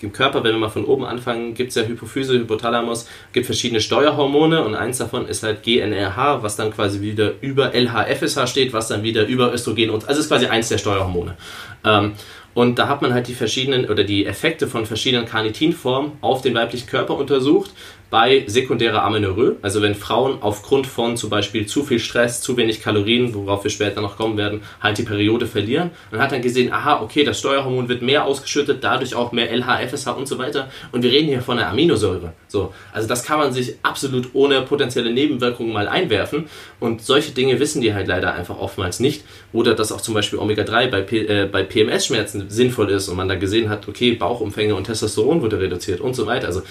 im 0.00 0.12
Körper, 0.12 0.44
wenn 0.44 0.52
wir 0.52 0.58
mal 0.58 0.68
von 0.68 0.84
oben 0.84 1.04
anfangen, 1.04 1.54
gibt 1.54 1.70
es 1.70 1.74
ja 1.76 1.82
Hypophyse, 1.82 2.34
Hypothalamus, 2.34 3.08
gibt 3.32 3.46
verschiedene 3.46 3.80
Steuerhormone 3.80 4.64
und 4.64 4.74
eins 4.74 4.98
davon 4.98 5.26
ist 5.26 5.42
halt 5.42 5.62
GNRH, 5.62 6.42
was 6.42 6.56
dann 6.56 6.70
quasi 6.72 7.00
wieder 7.00 7.32
über 7.40 7.74
LHFSH 7.74 8.46
steht, 8.46 8.72
was 8.72 8.88
dann 8.88 9.02
wieder 9.02 9.26
über 9.26 9.52
Östrogen 9.52 9.90
und 9.90 10.08
also 10.08 10.20
ist 10.20 10.28
quasi 10.28 10.46
eins 10.46 10.68
der 10.68 10.78
Steuerhormone. 10.78 11.36
Ähm, 11.84 12.12
und 12.54 12.78
da 12.78 12.88
hat 12.88 13.02
man 13.02 13.14
halt 13.14 13.28
die 13.28 13.34
verschiedenen 13.34 13.88
oder 13.88 14.04
die 14.04 14.26
Effekte 14.26 14.66
von 14.66 14.86
verschiedenen 14.86 15.26
Carnitinformen 15.26 16.12
auf 16.20 16.42
den 16.42 16.54
weiblichen 16.54 16.86
Körper 16.86 17.16
untersucht 17.16 17.70
bei 18.12 18.44
sekundärer 18.46 19.02
Amenorrhoe, 19.04 19.56
also 19.62 19.80
wenn 19.80 19.94
Frauen 19.94 20.42
aufgrund 20.42 20.86
von 20.86 21.16
zum 21.16 21.30
Beispiel 21.30 21.64
zu 21.64 21.82
viel 21.82 21.98
Stress, 21.98 22.42
zu 22.42 22.58
wenig 22.58 22.82
Kalorien, 22.82 23.32
worauf 23.32 23.64
wir 23.64 23.70
später 23.70 24.02
noch 24.02 24.18
kommen 24.18 24.36
werden, 24.36 24.60
halt 24.82 24.98
die 24.98 25.02
Periode 25.02 25.46
verlieren. 25.46 25.92
Man 26.10 26.20
hat 26.20 26.30
dann 26.30 26.42
gesehen, 26.42 26.70
aha, 26.74 27.00
okay, 27.00 27.24
das 27.24 27.38
Steuerhormon 27.38 27.88
wird 27.88 28.02
mehr 28.02 28.26
ausgeschüttet, 28.26 28.84
dadurch 28.84 29.14
auch 29.14 29.32
mehr 29.32 29.50
LH, 29.50 29.88
FSH 29.88 30.08
und 30.08 30.28
so 30.28 30.36
weiter. 30.36 30.68
Und 30.92 31.02
wir 31.02 31.10
reden 31.10 31.28
hier 31.28 31.40
von 31.40 31.58
einer 31.58 31.70
Aminosäure. 31.70 32.34
So, 32.48 32.74
also 32.92 33.08
das 33.08 33.24
kann 33.24 33.38
man 33.38 33.54
sich 33.54 33.76
absolut 33.82 34.28
ohne 34.34 34.60
potenzielle 34.60 35.10
Nebenwirkungen 35.10 35.72
mal 35.72 35.88
einwerfen. 35.88 36.50
Und 36.80 37.00
solche 37.00 37.32
Dinge 37.32 37.60
wissen 37.60 37.80
die 37.80 37.94
halt 37.94 38.08
leider 38.08 38.34
einfach 38.34 38.58
oftmals 38.58 39.00
nicht. 39.00 39.24
Oder 39.54 39.74
dass 39.74 39.90
auch 39.90 40.02
zum 40.02 40.12
Beispiel 40.12 40.38
Omega-3 40.38 40.90
bei, 40.90 41.00
äh, 41.16 41.48
bei 41.50 41.62
PMS-Schmerzen 41.62 42.41
sinnvoll 42.48 42.90
ist 42.90 43.08
und 43.08 43.16
man 43.16 43.28
da 43.28 43.34
gesehen 43.36 43.68
hat, 43.68 43.88
okay, 43.88 44.12
Bauchumfänge 44.12 44.74
und 44.74 44.84
Testosteron 44.84 45.42
wurde 45.42 45.60
reduziert 45.60 46.00
und 46.00 46.14
so 46.14 46.26
weiter. 46.26 46.46
Also 46.46 46.62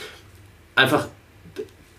einfach 0.76 1.08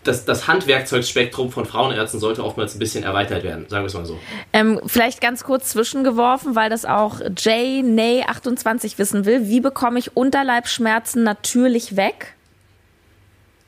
das, 0.05 0.25
das 0.25 0.49
Handwerkzeugspektrum 0.49 1.53
von 1.53 1.65
Frauenärzten 1.65 2.19
sollte 2.19 2.45
oftmals 2.45 2.75
ein 2.75 2.79
bisschen 2.79 3.05
erweitert 3.05 3.45
werden, 3.45 3.67
sagen 3.69 3.85
wir 3.85 3.87
es 3.87 3.95
mal 3.95 4.05
so. 4.05 4.19
Ähm, 4.53 4.81
vielleicht 4.87 5.21
ganz 5.21 5.45
kurz 5.45 5.71
zwischengeworfen, 5.71 6.57
weil 6.57 6.71
das 6.71 6.85
auch 6.85 7.21
Jay 7.37 7.83
Ney 7.83 8.25
28 8.27 8.99
wissen 8.99 9.25
will. 9.25 9.49
Wie 9.49 9.61
bekomme 9.61 9.99
ich 9.99 10.17
Unterleibsschmerzen 10.17 11.23
natürlich 11.23 11.97
weg? 11.97 12.35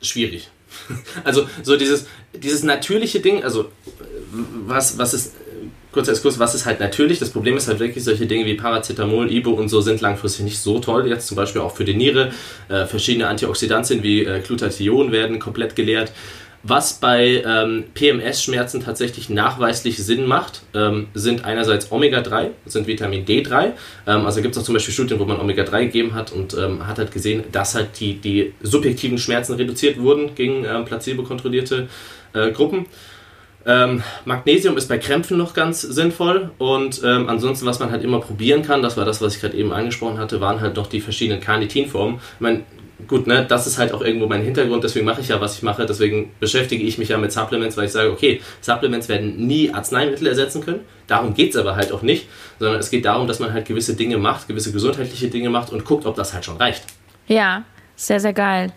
Schwierig. 0.01 0.49
Also 1.23 1.47
so 1.63 1.77
dieses, 1.77 2.05
dieses 2.33 2.63
natürliche 2.63 3.21
Ding, 3.21 3.43
also 3.45 3.71
was, 4.67 4.97
was 4.97 5.13
ist 5.13 5.33
kurzer 5.95 6.11
Exkurs, 6.11 6.37
was 6.37 6.53
ist 6.53 6.65
halt 6.65 6.81
natürlich? 6.81 7.19
Das 7.19 7.29
Problem 7.29 7.55
ist 7.55 7.67
halt 7.69 7.79
wirklich, 7.79 8.03
solche 8.03 8.27
Dinge 8.27 8.45
wie 8.45 8.55
Paracetamol, 8.55 9.31
Ibo 9.31 9.51
und 9.51 9.69
so 9.69 9.79
sind 9.79 10.01
langfristig 10.01 10.43
nicht 10.43 10.59
so 10.59 10.79
toll. 10.79 11.07
Jetzt 11.07 11.27
zum 11.27 11.37
Beispiel 11.37 11.61
auch 11.61 11.73
für 11.73 11.85
die 11.85 11.95
Niere. 11.95 12.33
Äh, 12.67 12.85
verschiedene 12.85 13.27
Antioxidantien 13.29 14.03
wie 14.03 14.23
äh, 14.23 14.41
Glutathion 14.41 15.13
werden 15.13 15.39
komplett 15.39 15.75
geleert. 15.75 16.11
Was 16.67 16.95
bei 16.95 17.43
ähm, 17.45 17.85
PMS-Schmerzen 17.93 18.83
tatsächlich 18.83 19.29
nachweislich 19.29 20.03
Sinn 20.03 20.25
macht, 20.25 20.63
ähm, 20.73 21.07
sind 21.13 21.45
einerseits 21.45 21.91
Omega-3, 21.91 22.49
sind 22.65 22.87
Vitamin 22.87 23.23
D3. 23.23 23.73
Ähm, 24.07 24.25
also 24.25 24.41
gibt 24.41 24.55
es 24.55 24.61
auch 24.61 24.65
zum 24.65 24.73
Beispiel 24.73 24.93
Studien, 24.93 25.19
wo 25.19 25.25
man 25.25 25.39
Omega-3 25.39 25.85
gegeben 25.85 26.13
hat 26.13 26.31
und 26.33 26.55
ähm, 26.55 26.87
hat 26.87 26.97
halt 26.97 27.11
gesehen, 27.11 27.43
dass 27.51 27.75
halt 27.75 27.99
die, 27.99 28.15
die 28.15 28.53
subjektiven 28.61 29.17
Schmerzen 29.17 29.53
reduziert 29.53 29.99
wurden 29.99 30.35
gegen 30.35 30.65
ähm, 30.65 30.83
placebo-kontrollierte 30.83 31.87
äh, 32.33 32.51
Gruppen. 32.51 32.87
Ähm, 33.67 34.03
Magnesium 34.25 34.77
ist 34.77 34.87
bei 34.87 34.99
Krämpfen 34.99 35.37
noch 35.37 35.55
ganz 35.55 35.81
sinnvoll 35.81 36.51
und 36.59 37.01
ähm, 37.03 37.27
ansonsten, 37.27 37.65
was 37.65 37.79
man 37.79 37.89
halt 37.89 38.03
immer 38.03 38.19
probieren 38.19 38.61
kann, 38.61 38.83
das 38.83 38.95
war 38.95 39.05
das, 39.05 39.21
was 39.21 39.35
ich 39.35 39.41
gerade 39.41 39.57
eben 39.57 39.73
angesprochen 39.73 40.19
hatte, 40.19 40.39
waren 40.39 40.61
halt 40.61 40.75
noch 40.75 40.85
die 40.85 41.01
verschiedenen 41.01 41.41
Carnitinformen. 41.41 42.17
Ich 42.17 42.41
meine, 42.41 42.61
gut, 43.07 43.25
ne, 43.25 43.43
das 43.47 43.65
ist 43.65 43.79
halt 43.79 43.91
auch 43.91 44.01
irgendwo 44.01 44.27
mein 44.27 44.43
Hintergrund, 44.43 44.83
deswegen 44.83 45.05
mache 45.05 45.21
ich 45.21 45.29
ja, 45.29 45.41
was 45.41 45.55
ich 45.55 45.63
mache, 45.63 45.85
deswegen 45.87 46.31
beschäftige 46.39 46.83
ich 46.83 46.99
mich 46.99 47.09
ja 47.09 47.17
mit 47.17 47.31
Supplements, 47.31 47.75
weil 47.75 47.85
ich 47.85 47.91
sage, 47.91 48.11
okay, 48.11 48.39
Supplements 48.61 49.09
werden 49.09 49.47
nie 49.47 49.73
Arzneimittel 49.73 50.27
ersetzen 50.27 50.63
können, 50.63 50.81
darum 51.07 51.33
geht 51.33 51.49
es 51.49 51.55
aber 51.55 51.75
halt 51.75 51.91
auch 51.91 52.03
nicht, 52.03 52.27
sondern 52.59 52.79
es 52.79 52.91
geht 52.91 53.05
darum, 53.05 53.27
dass 53.27 53.39
man 53.39 53.51
halt 53.51 53.65
gewisse 53.65 53.95
Dinge 53.95 54.17
macht, 54.17 54.47
gewisse 54.47 54.71
gesundheitliche 54.71 55.27
Dinge 55.27 55.49
macht 55.49 55.71
und 55.71 55.85
guckt, 55.85 56.05
ob 56.05 56.15
das 56.15 56.33
halt 56.33 56.45
schon 56.45 56.57
reicht. 56.57 56.83
Ja, 57.27 57.63
sehr, 57.95 58.19
sehr 58.19 58.33
geil. 58.33 58.71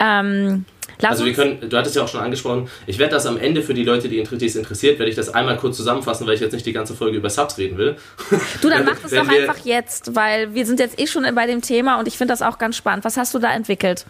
Ähm, 0.00 0.64
Lass 1.00 1.12
also 1.12 1.24
wir 1.24 1.32
können, 1.32 1.68
du 1.68 1.76
hattest 1.76 1.96
ja 1.96 2.02
auch 2.02 2.08
schon 2.08 2.20
angesprochen, 2.20 2.68
ich 2.86 2.98
werde 2.98 3.14
das 3.14 3.26
am 3.26 3.38
Ende 3.38 3.62
für 3.62 3.74
die 3.74 3.84
Leute, 3.84 4.08
die 4.08 4.20
es 4.20 4.56
interessiert, 4.56 4.98
werde 4.98 5.10
ich 5.10 5.16
das 5.16 5.32
einmal 5.32 5.56
kurz 5.56 5.76
zusammenfassen, 5.76 6.26
weil 6.26 6.34
ich 6.34 6.40
jetzt 6.40 6.52
nicht 6.52 6.66
die 6.66 6.72
ganze 6.72 6.94
Folge 6.94 7.16
über 7.16 7.30
Subs 7.30 7.58
reden 7.58 7.78
will. 7.78 7.96
Du, 8.60 8.68
dann 8.68 8.84
mach 8.86 8.98
das 8.98 9.10
doch 9.10 9.28
einfach 9.28 9.58
jetzt, 9.64 10.14
weil 10.14 10.54
wir 10.54 10.66
sind 10.66 10.80
jetzt 10.80 11.00
eh 11.00 11.06
schon 11.06 11.26
bei 11.34 11.46
dem 11.46 11.62
Thema 11.62 11.98
und 11.98 12.08
ich 12.08 12.16
finde 12.16 12.32
das 12.32 12.42
auch 12.42 12.58
ganz 12.58 12.76
spannend. 12.76 13.04
Was 13.04 13.16
hast 13.16 13.34
du 13.34 13.38
da 13.38 13.52
entwickelt? 13.52 14.04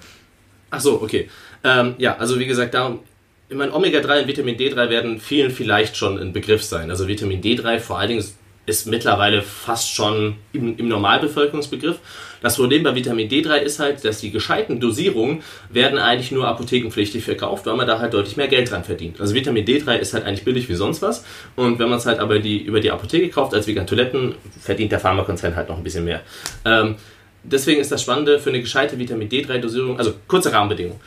Ach 0.71 0.81
so, 0.81 1.03
okay. 1.03 1.29
Ähm, 1.65 1.95
ja, 1.99 2.17
also 2.17 2.39
wie 2.39 2.47
gesagt, 2.47 2.75
darum, 2.75 3.01
ich 3.49 3.57
meine, 3.57 3.75
Omega-3 3.75 4.23
und 4.23 4.29
Vitamin 4.29 4.57
D3 4.57 4.89
werden 4.89 5.21
vielen 5.21 5.51
vielleicht 5.51 5.97
schon 5.97 6.19
ein 6.19 6.33
Begriff 6.33 6.63
sein. 6.63 6.91
Also 6.91 7.09
Vitamin 7.09 7.43
D3 7.43 7.81
vor 7.81 7.99
allen 7.99 8.11
Dingen 8.11 8.25
ist 8.67 8.87
mittlerweile 8.87 9.43
fast 9.43 9.93
schon 9.95 10.37
im, 10.53 10.77
im 10.77 10.89
Normalbevölkerungsbegriff. 10.89 11.99
Das 12.41 12.57
Problem 12.57 12.83
bei 12.83 12.95
Vitamin 12.95 13.29
D3 13.29 13.59
ist 13.59 13.81
halt, 13.81 14.05
dass 14.05 14.21
die 14.21 14.31
gescheiten 14.31 14.81
Dosierungen 14.81 15.43
werden 15.69 15.99
eigentlich 15.99 16.31
nur 16.31 16.47
apothekenpflichtig 16.47 17.25
verkauft, 17.25 17.67
weil 17.67 17.77
man 17.77 17.87
da 17.87 17.99
halt 17.99 18.15
deutlich 18.15 18.37
mehr 18.37 18.49
Geld 18.49 18.71
dran 18.71 18.85
verdient. 18.85 19.21
Also 19.21 19.35
Vitamin 19.35 19.65
D3 19.65 19.97
ist 19.97 20.15
halt 20.15 20.25
eigentlich 20.25 20.45
billig 20.45 20.69
wie 20.69 20.75
sonst 20.75 21.03
was 21.03 21.25
und 21.57 21.79
wenn 21.79 21.89
man 21.89 21.99
es 21.99 22.07
halt 22.07 22.19
aber 22.19 22.39
die, 22.39 22.63
über 22.63 22.81
die 22.81 22.91
Apotheke 22.91 23.29
kauft 23.29 23.55
als 23.55 23.67
Vegan 23.67 23.87
Toiletten, 23.87 24.35
verdient 24.61 24.93
der 24.93 25.01
Pharmakonzern 25.01 25.57
halt 25.57 25.69
noch 25.69 25.77
ein 25.77 25.85
bisschen 25.85 26.05
mehr. 26.05 26.23
Ähm, 26.65 26.97
deswegen 27.43 27.81
ist 27.81 27.91
das 27.93 28.03
Spannende 28.03 28.39
für 28.39 28.51
eine 28.51 28.61
gescheite 28.61 28.99
Vitamin 28.99 29.29
D3-Dosierung, 29.29 29.99
also 29.99 30.15
kurze 30.29 30.53
Rahmenbedingungen. 30.53 31.01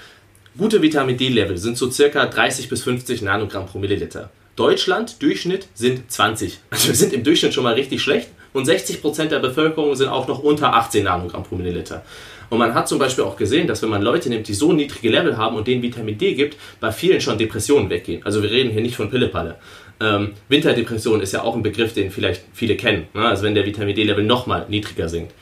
Gute 0.55 0.81
Vitamin 0.83 1.17
D-Level 1.17 1.57
sind 1.57 1.77
so 1.77 1.89
circa 1.89 2.27
30 2.27 2.69
bis 2.69 2.83
50 2.83 3.23
Nanogramm 3.23 3.65
pro 3.65 3.79
Milliliter. 3.79 4.29
Deutschland, 4.55 5.21
Durchschnitt, 5.21 5.67
sind 5.73 6.11
20. 6.11 6.59
Also 6.69 6.89
wir 6.89 6.95
sind 6.95 7.13
im 7.13 7.23
Durchschnitt 7.23 7.53
schon 7.53 7.63
mal 7.63 7.73
richtig 7.73 8.01
schlecht 8.01 8.29
und 8.53 8.67
60% 8.67 9.25
der 9.25 9.39
Bevölkerung 9.39 9.95
sind 9.95 10.09
auch 10.09 10.27
noch 10.27 10.39
unter 10.39 10.73
18 10.73 11.03
Nanogramm 11.03 11.43
pro 11.43 11.55
Milliliter. 11.55 12.03
Und 12.49 12.59
man 12.59 12.75
hat 12.75 12.87
zum 12.87 12.99
Beispiel 12.99 13.23
auch 13.23 13.35
gesehen, 13.35 13.67
dass 13.67 13.81
wenn 13.81 13.89
man 13.89 14.03
Leute 14.03 14.29
nimmt, 14.29 14.47
die 14.47 14.53
so 14.53 14.73
niedrige 14.73 15.09
Level 15.09 15.37
haben 15.37 15.55
und 15.55 15.65
denen 15.65 15.81
Vitamin 15.81 16.19
D 16.19 16.35
gibt, 16.35 16.55
bei 16.79 16.91
vielen 16.91 17.19
schon 17.19 17.37
Depressionen 17.37 17.89
weggehen. 17.89 18.23
Also 18.23 18.43
wir 18.43 18.51
reden 18.51 18.69
hier 18.69 18.81
nicht 18.81 18.95
von 18.95 19.09
Pillepalle. 19.09 19.55
Ähm, 19.99 20.33
Winterdepression 20.49 21.21
ist 21.21 21.33
ja 21.33 21.41
auch 21.41 21.55
ein 21.55 21.63
Begriff, 21.63 21.93
den 21.93 22.11
vielleicht 22.11 22.43
viele 22.53 22.75
kennen. 22.75 23.07
Ne? 23.15 23.25
Also 23.25 23.43
wenn 23.43 23.55
der 23.55 23.65
Vitamin 23.65 23.95
D-Level 23.95 24.23
nochmal 24.23 24.65
niedriger 24.69 25.09
sinkt. 25.09 25.33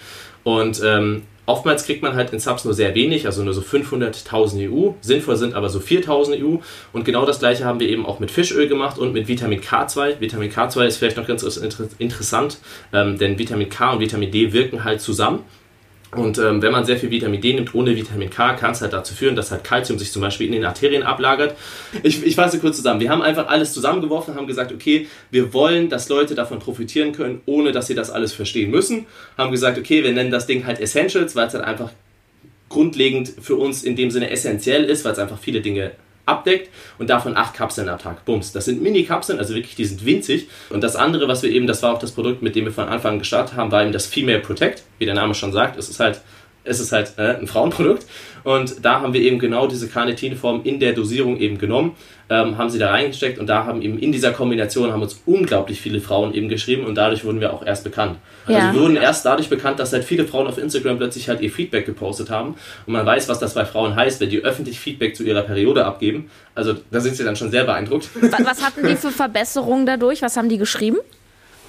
Und 0.44 0.82
ähm, 0.86 1.24
Oftmals 1.51 1.84
kriegt 1.84 2.01
man 2.01 2.15
halt 2.15 2.31
in 2.31 2.39
Subs 2.39 2.63
nur 2.63 2.74
sehr 2.74 2.96
wenig, 2.96 3.25
also 3.25 3.43
nur 3.43 3.53
so 3.53 3.60
500.000 3.60 4.72
EU. 4.72 4.91
Sinnvoll 5.01 5.36
sind 5.36 5.53
aber 5.53 5.67
so 5.67 5.79
4.000 5.79 6.41
EU. 6.41 6.60
Und 6.93 7.03
genau 7.03 7.25
das 7.25 7.39
gleiche 7.39 7.65
haben 7.65 7.81
wir 7.81 7.89
eben 7.89 8.05
auch 8.05 8.20
mit 8.22 8.31
Fischöl 8.31 8.70
gemacht 8.70 8.98
und 8.98 9.12
mit 9.12 9.27
Vitamin 9.27 9.60
K2. 9.60 10.22
Vitamin 10.22 10.50
K2 10.50 10.86
ist 10.86 10.96
vielleicht 10.96 11.17
noch 11.17 11.27
ganz 11.27 11.43
interessant, 11.43 12.60
ähm, 12.93 13.17
denn 13.17 13.38
Vitamin 13.38 13.67
K 13.67 13.91
und 13.91 14.00
Vitamin 14.00 14.31
D 14.31 14.53
wirken 14.53 14.86
halt 14.86 15.01
zusammen. 15.01 15.43
Und 16.15 16.38
ähm, 16.39 16.62
wenn 16.62 16.74
man 16.74 16.84
sehr 16.84 16.98
viel 16.98 17.10
Vitamin 17.10 17.39
D 17.39 17.53
nimmt 17.53 17.74
ohne 17.74 17.96
Vitamin 17.96 18.30
K, 18.30 18.53
kann 18.53 18.72
es 18.72 18.82
halt 18.82 18.91
dazu 18.91 19.13
führen, 19.13 19.36
dass 19.38 19.50
halt 19.50 19.63
Kalzium 19.63 19.98
sich 19.98 20.12
zum 20.12 20.22
Beispiel 20.22 20.48
in 20.48 20.51
den 20.51 20.65
Arterien 20.65 21.03
ablagert. 21.03 21.56
Ich, 22.03 22.25
ich 22.25 22.36
fasse 22.36 22.60
kurz 22.60 22.75
zusammen. 22.75 23.00
Wir 23.00 23.10
haben 23.10 23.22
einfach 23.22 23.48
alles 23.48 23.74
zusammengeworfen, 23.74 24.36
haben 24.36 24.48
gesagt, 24.48 24.74
okay, 24.74 25.08
wir 25.30 25.53
wollen, 25.53 25.88
dass 25.88 26.10
Leute 26.10 26.36
davon 26.36 26.60
profitieren 26.60 27.13
können, 27.13 27.41
ohne 27.46 27.72
dass 27.72 27.88
sie 27.88 27.96
das 27.96 28.10
alles 28.10 28.34
verstehen 28.34 28.72
müssen. 28.72 29.06
Haben 29.38 29.51
gesagt, 29.51 29.77
okay, 29.77 30.03
wir 30.03 30.12
nennen 30.12 30.32
das 30.32 30.48
Ding 30.48 30.65
halt 30.65 30.82
Essentials, 30.82 31.36
weil 31.38 31.48
es 31.48 31.53
halt 31.53 31.63
einfach 31.63 31.91
grundlegend 32.68 33.32
für 33.41 33.56
uns 33.56 33.84
in 33.84 33.96
dem 33.96 34.12
Sinne 34.12 34.32
essentiell 34.32 34.84
ist, 34.84 35.06
weil 35.06 35.13
es 35.13 35.20
einfach 35.20 35.39
viele 35.39 35.62
Dinge 35.62 35.91
abdeckt 36.25 36.70
und 36.98 37.10
davon 37.10 37.36
acht 37.36 37.54
Kapseln 37.54 37.90
am 37.90 38.00
Tag. 38.00 38.25
Bums. 38.25 38.51
Das 38.51 38.66
sind 38.66 38.82
Mini-Kapseln, 38.82 39.40
also 39.40 39.54
wirklich, 39.54 39.75
die 39.75 39.86
sind 39.86 40.06
winzig. 40.06 40.48
Und 40.70 40.82
das 40.84 40.96
andere, 40.96 41.28
was 41.28 41.44
wir 41.44 41.51
eben, 41.51 41.68
das 41.68 41.84
war 41.84 41.94
auch 41.94 42.00
das 42.00 42.12
Produkt, 42.12 42.42
mit 42.42 42.56
dem 42.56 42.66
wir 42.66 42.72
von 42.72 42.88
Anfang 42.88 43.12
an 43.13 43.20
gestartet 43.20 43.56
haben, 43.56 43.72
war 43.72 43.84
eben 43.84 43.92
das 43.92 44.06
Female 44.06 44.40
Protect. 44.40 44.84
Wie 44.98 45.06
der 45.06 45.16
Name 45.16 45.36
schon 45.36 45.51
sagt, 45.51 45.78
es 45.78 45.90
ist 45.90 46.00
halt 46.00 46.22
es 46.63 46.80
ist 46.80 46.91
halt 46.91 47.13
äh, 47.18 47.38
ein 47.38 47.48
Frauenprodukt. 47.48 48.06
Und 48.44 48.84
da 48.84 49.01
haben 49.01 49.13
wir 49.13 49.22
eben 49.22 49.39
genau 49.39 49.68
diese 49.68 49.88
Carnitinform 49.88 50.62
in 50.63 50.80
der 50.80 50.94
Dosierung 50.94 51.38
eben 51.38 51.58
genommen, 51.58 51.96
ähm, 52.30 52.58
haben 52.58 52.70
sie 52.70 52.80
da 52.80 52.89
reingesteckt 52.89 53.38
und 53.38 53.48
da 53.48 53.65
haben 53.65 53.82
eben 53.82 54.00
in 54.00 54.12
dieser 54.12 54.32
Kombination 54.32 54.91
haben 54.91 55.01
uns 55.01 55.22
unglaublich 55.25 55.82
viele 55.82 56.00
Frauen 56.00 56.34
eben 56.34 56.50
geschrieben 56.50 56.86
und 56.86 56.96
dadurch 56.96 57.24
wurden 57.24 57.39
wir 57.39 57.53
auch 57.53 57.63
erst 57.63 57.84
bekannt. 57.84 58.18
Also 58.46 58.60
ja. 58.60 58.74
wir 58.74 58.80
wurden 58.80 58.96
erst 58.96 59.25
dadurch 59.25 59.50
bekannt, 59.50 59.80
dass 59.80 59.94
halt 59.94 60.06
viele 60.06 60.25
Frauen 60.25 60.48
auf 60.48 60.58
Instagram 60.58 60.98
plötzlich 60.98 61.30
halt 61.30 61.41
ihr 61.41 61.51
Feedback 61.51 61.86
gepostet 61.86 62.30
haben 62.30 62.56
und 62.88 62.94
man 62.94 63.06
weiß, 63.06 63.27
was 63.30 63.39
das 63.39 63.53
bei 63.53 63.65
Frauen 63.65 63.96
heißt, 63.96 64.22
wenn 64.22 64.30
die 64.30 64.44
öffentlich 64.44 64.80
Feedback 64.80 65.15
zu 65.15 65.24
ihrer 65.24 65.41
Periode 65.41 65.86
abgeben. 65.86 66.32
Also 66.56 66.75
da 66.89 67.00
sind 67.00 67.15
sie 67.15 67.24
dann 67.24 67.36
schon 67.36 67.51
sehr 67.51 67.65
beeindruckt. 67.65 68.10
Was 68.22 68.63
hatten 68.63 68.88
die 68.88 68.96
für 68.96 69.12
Verbesserungen 69.12 69.86
dadurch? 69.86 70.22
Was 70.22 70.38
haben 70.38 70.50
die 70.50 70.58
geschrieben? 70.58 70.98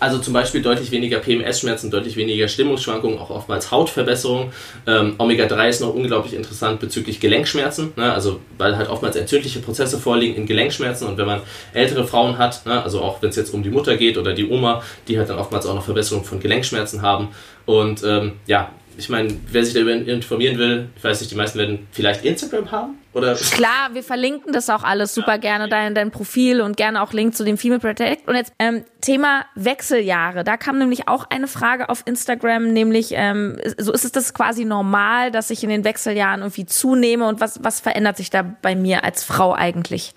Also 0.02 0.18
zum 0.18 0.34
Beispiel 0.34 0.62
deutlich 0.62 0.90
weniger 0.90 1.20
PMS-Schmerzen, 1.20 1.92
deutlich 1.92 2.16
weniger 2.16 2.48
Stimmungsschwankungen, 2.48 3.20
auch 3.20 3.30
oftmals 3.30 3.70
Hautverbesserung. 3.70 4.52
Ähm, 4.84 5.14
Omega-3 5.16 5.68
ist 5.68 5.80
noch 5.80 5.94
unglaublich 5.94 6.34
interessant 6.34 6.80
bezüglich 6.80 7.20
Gelenkschmerzen, 7.20 7.92
ne? 7.94 8.12
also 8.12 8.40
weil 8.58 8.76
halt 8.76 8.90
oftmals 8.90 9.14
entzündliche 9.14 9.60
Prozesse 9.60 10.00
vorliegen 10.00 10.34
in 10.34 10.46
Gelenkschmerzen 10.46 11.06
und 11.06 11.18
wenn 11.18 11.26
man 11.26 11.40
ältere 11.72 12.04
Frauen 12.04 12.36
hat, 12.36 12.66
ne? 12.66 12.82
also 12.82 13.00
auch 13.00 13.22
wenn 13.22 13.28
es 13.28 13.36
jetzt 13.36 13.54
um 13.54 13.62
die 13.62 13.70
Mutter 13.70 13.96
geht 13.96 14.18
oder 14.18 14.32
die 14.32 14.48
Oma, 14.48 14.82
die 15.06 15.18
halt 15.18 15.28
dann 15.28 15.38
oftmals 15.38 15.66
auch 15.66 15.74
noch 15.76 15.84
Verbesserung 15.84 16.24
von 16.24 16.40
Gelenkschmerzen 16.40 17.02
haben. 17.02 17.28
Und 17.64 18.02
ähm, 18.02 18.32
ja, 18.48 18.72
ich 18.96 19.08
meine, 19.08 19.34
wer 19.50 19.64
sich 19.64 19.74
darüber 19.74 19.92
informieren 19.92 20.58
will, 20.58 20.88
ich 20.96 21.04
weiß 21.04 21.20
nicht, 21.20 21.30
die 21.32 21.36
meisten 21.36 21.58
werden 21.58 21.86
vielleicht 21.92 22.24
Instagram 22.24 22.70
haben 22.70 22.98
oder? 23.14 23.34
Klar, 23.34 23.90
wir 23.92 24.02
verlinken 24.02 24.52
das 24.52 24.70
auch 24.70 24.82
alles 24.82 25.14
super 25.14 25.38
gerne, 25.38 25.68
dein, 25.68 25.94
dein 25.94 26.10
Profil 26.10 26.60
und 26.60 26.76
gerne 26.76 27.02
auch 27.02 27.12
Link 27.12 27.34
zu 27.34 27.44
dem 27.44 27.58
Female 27.58 27.80
Protect. 27.80 28.26
Und 28.26 28.34
jetzt 28.34 28.52
ähm, 28.58 28.84
Thema 29.00 29.44
Wechseljahre. 29.54 30.44
Da 30.44 30.56
kam 30.56 30.78
nämlich 30.78 31.08
auch 31.08 31.26
eine 31.30 31.48
Frage 31.48 31.88
auf 31.88 32.02
Instagram, 32.06 32.72
nämlich 32.72 33.10
ähm, 33.12 33.58
so 33.78 33.92
ist 33.92 34.04
es 34.04 34.12
das 34.12 34.34
quasi 34.34 34.64
normal, 34.64 35.30
dass 35.30 35.50
ich 35.50 35.62
in 35.62 35.70
den 35.70 35.84
Wechseljahren 35.84 36.40
irgendwie 36.40 36.66
zunehme 36.66 37.28
und 37.28 37.40
was, 37.40 37.62
was 37.62 37.80
verändert 37.80 38.16
sich 38.16 38.30
da 38.30 38.42
bei 38.62 38.74
mir 38.74 39.04
als 39.04 39.24
Frau 39.24 39.52
eigentlich? 39.52 40.14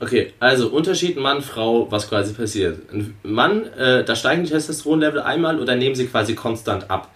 Okay, 0.00 0.32
also 0.40 0.68
Unterschied 0.68 1.16
Mann-Frau, 1.16 1.90
was 1.90 2.08
quasi 2.08 2.34
passiert. 2.34 2.92
Ein 2.92 3.14
Mann, 3.22 3.72
äh, 3.74 4.04
da 4.04 4.16
steigen 4.16 4.42
die 4.42 4.50
Testosteronlevel 4.50 5.20
einmal 5.20 5.60
oder 5.60 5.76
nehmen 5.76 5.94
sie 5.94 6.08
quasi 6.08 6.34
konstant 6.34 6.90
ab. 6.90 7.08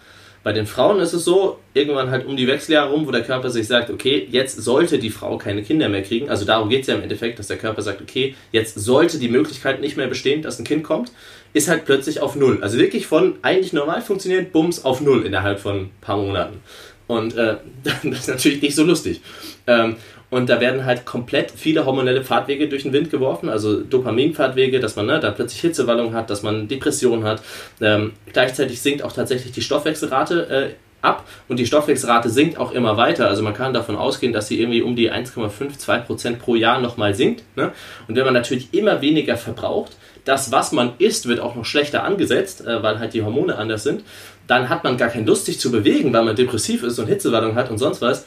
Bei 0.47 0.53
den 0.53 0.65
Frauen 0.65 1.01
ist 1.01 1.11
es 1.11 1.25
so, 1.25 1.59
irgendwann 1.73 2.09
halt 2.09 2.25
um 2.25 2.37
die 2.37 2.47
Wechseljahre 2.47 2.89
rum, 2.89 3.05
wo 3.05 3.11
der 3.11 3.21
Körper 3.21 3.49
sich 3.49 3.67
sagt, 3.67 3.89
okay, 3.89 4.29
jetzt 4.31 4.55
sollte 4.55 4.97
die 4.97 5.09
Frau 5.09 5.37
keine 5.37 5.61
Kinder 5.61 5.89
mehr 5.89 6.03
kriegen. 6.03 6.29
Also 6.29 6.45
darum 6.45 6.69
geht 6.69 6.83
es 6.83 6.87
ja 6.87 6.95
im 6.95 7.01
Endeffekt, 7.01 7.37
dass 7.37 7.47
der 7.47 7.57
Körper 7.57 7.81
sagt, 7.81 8.01
okay, 8.01 8.33
jetzt 8.53 8.79
sollte 8.79 9.19
die 9.19 9.27
Möglichkeit 9.27 9.81
nicht 9.81 9.97
mehr 9.97 10.07
bestehen, 10.07 10.41
dass 10.41 10.57
ein 10.57 10.63
Kind 10.63 10.85
kommt, 10.85 11.11
ist 11.51 11.67
halt 11.67 11.83
plötzlich 11.83 12.21
auf 12.21 12.37
Null. 12.37 12.59
Also 12.61 12.77
wirklich 12.77 13.07
von 13.07 13.35
eigentlich 13.41 13.73
normal 13.73 14.01
funktionierend, 14.01 14.53
Bums, 14.53 14.85
auf 14.85 15.01
Null 15.01 15.25
innerhalb 15.25 15.59
von 15.59 15.75
ein 15.75 15.91
paar 15.99 16.15
Monaten. 16.15 16.61
Und 17.07 17.35
äh, 17.35 17.57
das 17.83 18.05
ist 18.05 18.29
natürlich 18.29 18.61
nicht 18.61 18.75
so 18.75 18.85
lustig. 18.85 19.19
Ähm, 19.67 19.97
und 20.29 20.49
da 20.49 20.59
werden 20.59 20.85
halt 20.85 21.05
komplett 21.05 21.51
viele 21.51 21.85
hormonelle 21.85 22.23
Pfadwege 22.23 22.67
durch 22.67 22.83
den 22.83 22.93
Wind 22.93 23.09
geworfen, 23.09 23.49
also 23.49 23.81
Dopaminpfadwege, 23.81 24.79
dass 24.79 24.95
man 24.95 25.05
ne, 25.05 25.19
da 25.19 25.31
plötzlich 25.31 25.61
Hitzewallung 25.61 26.13
hat, 26.13 26.29
dass 26.29 26.43
man 26.43 26.67
Depression 26.67 27.23
hat. 27.23 27.41
Ähm, 27.79 28.13
gleichzeitig 28.33 28.81
sinkt 28.81 29.03
auch 29.03 29.13
tatsächlich 29.13 29.53
die 29.53 29.61
Stoffwechselrate 29.61 30.49
äh, 30.49 30.69
ab 31.01 31.25
und 31.47 31.59
die 31.59 31.65
Stoffwechselrate 31.65 32.29
sinkt 32.29 32.57
auch 32.57 32.71
immer 32.71 32.97
weiter. 32.97 33.29
Also 33.29 33.41
man 33.41 33.53
kann 33.53 33.73
davon 33.73 33.95
ausgehen, 33.95 34.33
dass 34.33 34.47
sie 34.47 34.59
irgendwie 34.59 34.81
um 34.81 34.95
die 34.95 35.11
1,52% 35.11 36.37
pro 36.37 36.55
Jahr 36.55 36.81
nochmal 36.81 37.13
sinkt. 37.13 37.43
Ne? 37.55 37.71
Und 38.07 38.15
wenn 38.15 38.25
man 38.25 38.33
natürlich 38.33 38.73
immer 38.73 39.01
weniger 39.01 39.37
verbraucht, 39.37 39.93
das, 40.25 40.51
was 40.51 40.73
man 40.73 40.91
isst, 40.97 41.27
wird 41.27 41.39
auch 41.39 41.55
noch 41.55 41.63
schlechter 41.63 42.03
angesetzt, 42.03 42.65
äh, 42.65 42.83
weil 42.83 42.99
halt 42.99 43.13
die 43.13 43.23
Hormone 43.23 43.57
anders 43.57 43.83
sind, 43.83 44.03
dann 44.45 44.69
hat 44.69 44.83
man 44.83 44.97
gar 44.97 45.09
keine 45.09 45.25
Lust, 45.25 45.45
sich 45.45 45.59
zu 45.59 45.71
bewegen, 45.71 46.11
weil 46.13 46.23
man 46.23 46.35
depressiv 46.35 46.83
ist 46.83 46.99
und 46.99 47.07
Hitzewallung 47.07 47.55
hat 47.55 47.69
und 47.69 47.77
sonst 47.77 48.01
was 48.01 48.25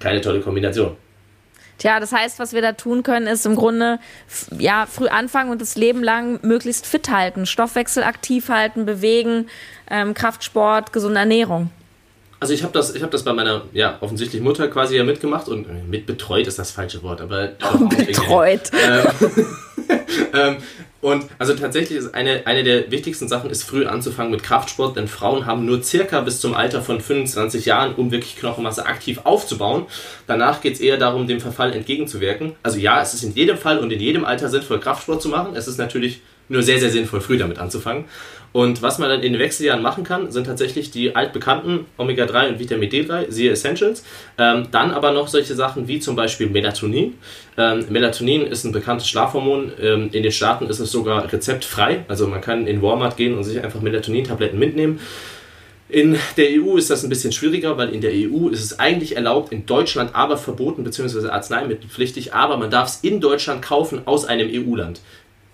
keine 0.00 0.20
tolle 0.20 0.40
Kombination. 0.40 0.96
Tja, 1.78 1.98
das 1.98 2.12
heißt, 2.12 2.38
was 2.38 2.52
wir 2.52 2.60
da 2.60 2.72
tun 2.72 3.02
können, 3.02 3.26
ist 3.26 3.46
im 3.46 3.56
Grunde 3.56 3.98
ja 4.58 4.84
früh 4.84 5.08
anfangen 5.08 5.50
und 5.50 5.62
das 5.62 5.76
Leben 5.76 6.02
lang 6.02 6.38
möglichst 6.42 6.86
fit 6.86 7.10
halten, 7.10 7.46
Stoffwechsel 7.46 8.02
aktiv 8.02 8.50
halten, 8.50 8.84
bewegen, 8.84 9.46
ähm, 9.90 10.12
Kraftsport, 10.12 10.92
gesunde 10.92 11.20
Ernährung. 11.20 11.70
Also 12.38 12.52
ich 12.52 12.62
habe 12.62 12.72
das, 12.74 12.94
ich 12.94 13.02
das 13.02 13.24
bei 13.24 13.32
meiner 13.32 13.62
ja 13.72 13.96
offensichtlich 14.00 14.42
Mutter 14.42 14.68
quasi 14.68 14.96
ja 14.96 15.04
mitgemacht 15.04 15.48
und 15.48 15.66
äh, 15.66 15.82
mitbetreut 15.88 16.46
ist 16.46 16.58
das 16.58 16.70
falsche 16.70 17.02
Wort, 17.02 17.22
aber 17.22 17.50
oh, 17.62 17.78
betreut. 17.96 18.70
Ähm, 18.74 19.06
ähm, 20.34 20.56
und 21.00 21.26
also 21.38 21.54
tatsächlich 21.54 21.98
ist 21.98 22.14
eine, 22.14 22.46
eine 22.46 22.62
der 22.62 22.90
wichtigsten 22.90 23.26
Sachen 23.26 23.48
ist 23.48 23.62
früh 23.62 23.86
anzufangen 23.86 24.30
mit 24.30 24.42
Kraftsport, 24.42 24.96
denn 24.96 25.08
Frauen 25.08 25.46
haben 25.46 25.64
nur 25.64 25.82
circa 25.82 26.20
bis 26.20 26.40
zum 26.40 26.54
Alter 26.54 26.82
von 26.82 27.00
25 27.00 27.64
Jahren, 27.64 27.94
um 27.94 28.10
wirklich 28.10 28.36
Knochenmasse 28.36 28.84
aktiv 28.84 29.20
aufzubauen. 29.24 29.86
Danach 30.26 30.60
geht 30.60 30.74
es 30.74 30.80
eher 30.80 30.98
darum, 30.98 31.26
dem 31.26 31.40
Verfall 31.40 31.72
entgegenzuwirken. 31.72 32.52
Also 32.62 32.78
ja, 32.78 33.00
es 33.00 33.14
ist 33.14 33.22
in 33.22 33.34
jedem 33.34 33.56
Fall 33.56 33.78
und 33.78 33.90
in 33.90 34.00
jedem 34.00 34.26
Alter 34.26 34.50
sinnvoll, 34.50 34.78
Kraftsport 34.78 35.22
zu 35.22 35.30
machen. 35.30 35.56
Es 35.56 35.68
ist 35.68 35.78
natürlich 35.78 36.20
nur 36.50 36.62
sehr, 36.62 36.80
sehr 36.80 36.90
sinnvoll, 36.90 37.22
früh 37.22 37.38
damit 37.38 37.58
anzufangen. 37.58 38.04
Und 38.52 38.82
was 38.82 38.98
man 38.98 39.08
dann 39.08 39.22
in 39.22 39.32
den 39.32 39.40
Wechseljahren 39.40 39.82
machen 39.82 40.02
kann, 40.02 40.32
sind 40.32 40.44
tatsächlich 40.44 40.90
die 40.90 41.14
altbekannten 41.14 41.86
Omega-3 41.98 42.48
und 42.48 42.58
Vitamin 42.58 42.90
D3, 42.90 43.30
siehe 43.30 43.52
Essentials. 43.52 44.04
Ähm, 44.38 44.68
dann 44.72 44.90
aber 44.90 45.12
noch 45.12 45.28
solche 45.28 45.54
Sachen 45.54 45.86
wie 45.86 46.00
zum 46.00 46.16
Beispiel 46.16 46.48
Melatonin. 46.48 47.14
Ähm, 47.56 47.86
Melatonin 47.90 48.42
ist 48.42 48.64
ein 48.64 48.72
bekanntes 48.72 49.08
Schlafhormon. 49.08 49.72
Ähm, 49.80 50.10
in 50.12 50.24
den 50.24 50.32
Staaten 50.32 50.66
ist 50.66 50.80
es 50.80 50.90
sogar 50.90 51.32
rezeptfrei. 51.32 52.04
Also 52.08 52.26
man 52.26 52.40
kann 52.40 52.66
in 52.66 52.82
Walmart 52.82 53.16
gehen 53.16 53.36
und 53.36 53.44
sich 53.44 53.62
einfach 53.62 53.80
Melatonin-Tabletten 53.80 54.58
mitnehmen. 54.58 54.98
In 55.88 56.16
der 56.36 56.46
EU 56.50 56.76
ist 56.76 56.88
das 56.88 57.02
ein 57.02 57.08
bisschen 57.08 57.32
schwieriger, 57.32 57.76
weil 57.76 57.90
in 57.90 58.00
der 58.00 58.12
EU 58.12 58.48
ist 58.48 58.62
es 58.62 58.78
eigentlich 58.78 59.16
erlaubt, 59.16 59.52
in 59.52 59.66
Deutschland 59.66 60.14
aber 60.14 60.36
verboten 60.36 60.84
bzw. 60.84 61.28
arzneimittelpflichtig, 61.28 62.32
aber 62.32 62.56
man 62.56 62.70
darf 62.70 62.88
es 62.88 63.00
in 63.02 63.20
Deutschland 63.20 63.62
kaufen 63.62 64.02
aus 64.04 64.24
einem 64.24 64.48
EU-Land. 64.52 65.00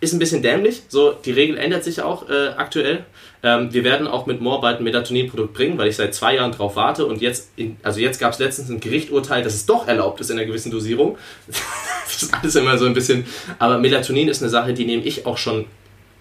Ist 0.01 0.13
ein 0.13 0.19
bisschen 0.19 0.43
dämlich. 0.43 0.83
So, 0.89 1.13
die 1.13 1.33
Regel 1.33 1.57
ändert 1.57 1.85
sich 1.85 2.03
auch 2.03 2.29
äh, 2.29 2.49
aktuell. 2.57 3.05
Ähm, 3.43 3.73
wir 3.73 3.85
werden 3.85 4.07
auch 4.07 4.27
mit 4.27 4.41
More 4.41 4.61
bald 4.61 4.79
ein 4.79 4.85
Melatonin-Produkt 4.85 5.55
bringen, 5.55 5.79
weil 5.79 5.89
ich 5.89 5.97
seit 5.97 6.15
zwei 6.15 6.35
Jahren 6.35 6.53
drauf 6.53 6.77
warte 6.77 7.07
und 7.07 7.23
jetzt, 7.23 7.51
in, 7.57 7.77
also 7.83 8.01
jetzt 8.01 8.19
gab 8.19 8.33
es 8.33 8.39
letztens 8.39 8.69
ein 8.69 8.81
Gerichturteil, 8.81 9.43
dass 9.43 9.55
es 9.55 9.67
doch 9.67 9.89
erlaubt 9.89 10.21
ist 10.21 10.31
in 10.31 10.39
einer 10.39 10.47
gewissen 10.47 10.71
Dosierung. 10.71 11.17
das 11.47 12.23
ist 12.23 12.35
alles 12.35 12.55
immer 12.57 12.77
so 12.77 12.87
ein 12.87 12.95
bisschen, 12.95 13.27
aber 13.59 13.79
Melatonin 13.79 14.29
ist 14.29 14.43
eine 14.43 14.51
Sache, 14.51 14.75
die 14.75 14.85
nehme 14.85 15.03
ich 15.03 15.27
auch 15.27 15.39
schon 15.39 15.67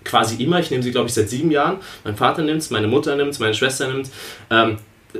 quasi 0.04 0.42
immer. 0.42 0.60
Ich 0.60 0.72
nehme 0.72 0.84
sie, 0.84 0.92
glaube 0.92 1.08
ich, 1.08 1.14
seit 1.14 1.30
sieben 1.30 1.52
Jahren. 1.52 1.78
Mein 2.04 2.16
Vater 2.16 2.44
nimmt 2.44 2.62
es, 2.62 2.70
meine 2.70 2.88
Mutter 2.88 3.16
nimmt 3.16 3.32
es, 3.32 3.40
meine 3.40 3.56
Schwester 3.56 3.88
nimmt 3.88 4.06
es. 4.06 4.12
Ähm, 4.50 4.78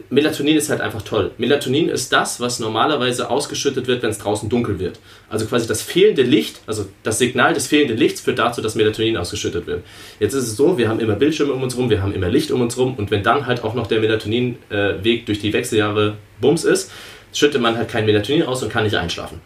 Melatonin 0.10 0.56
ist 0.58 0.70
halt 0.70 0.82
einfach 0.82 1.02
toll. 1.02 1.32
Melatonin 1.38 1.90
ist 1.90 2.12
das, 2.14 2.40
was 2.40 2.60
normalerweise 2.60 3.30
ausgeschüttet 3.30 3.88
wird, 3.88 4.04
wenn 4.04 4.10
es 4.10 4.18
draußen 4.18 4.50
dunkel 4.50 4.80
wird. 4.80 5.00
Also 5.30 5.46
quasi 5.46 5.68
das 5.68 5.82
fehlende 5.82 6.24
Licht, 6.24 6.62
also 6.68 6.86
das 7.04 7.18
Signal 7.18 7.54
des 7.54 7.68
fehlenden 7.68 7.98
Lichts 7.98 8.22
führt 8.22 8.40
dazu, 8.40 8.62
dass 8.62 8.76
Melatonin 8.76 9.18
ausgeschüttet 9.18 9.68
wird. 9.68 9.84
Jetzt 10.20 10.34
ist 10.34 10.48
es 10.48 10.56
so, 10.56 10.78
wir 10.78 10.90
haben 10.90 11.00
immer 11.00 11.16
Bildschirme 11.16 11.54
um 11.54 11.64
uns 11.64 11.78
rum, 11.78 11.90
wir 11.90 12.02
haben 12.02 12.14
immer 12.14 12.30
Licht 12.30 12.52
um 12.52 12.62
uns 12.62 12.78
rum 12.78 12.96
und 12.96 13.12
wenn 13.12 13.24
dann 13.24 13.46
halt 13.46 13.64
auch 13.64 13.74
noch 13.74 13.88
der 13.88 14.00
Melatoninweg 14.00 15.26
durch 15.26 15.40
die 15.40 15.54
Wechseljahre 15.54 16.16
Bums 16.40 16.64
ist, 16.64 16.92
schüttet 17.34 17.62
man 17.62 17.78
halt 17.78 17.90
kein 17.90 18.06
Melatonin 18.06 18.44
aus 18.44 18.64
und 18.64 18.72
kann 18.72 18.84
nicht 18.84 18.96
einschlafen. 18.96 19.42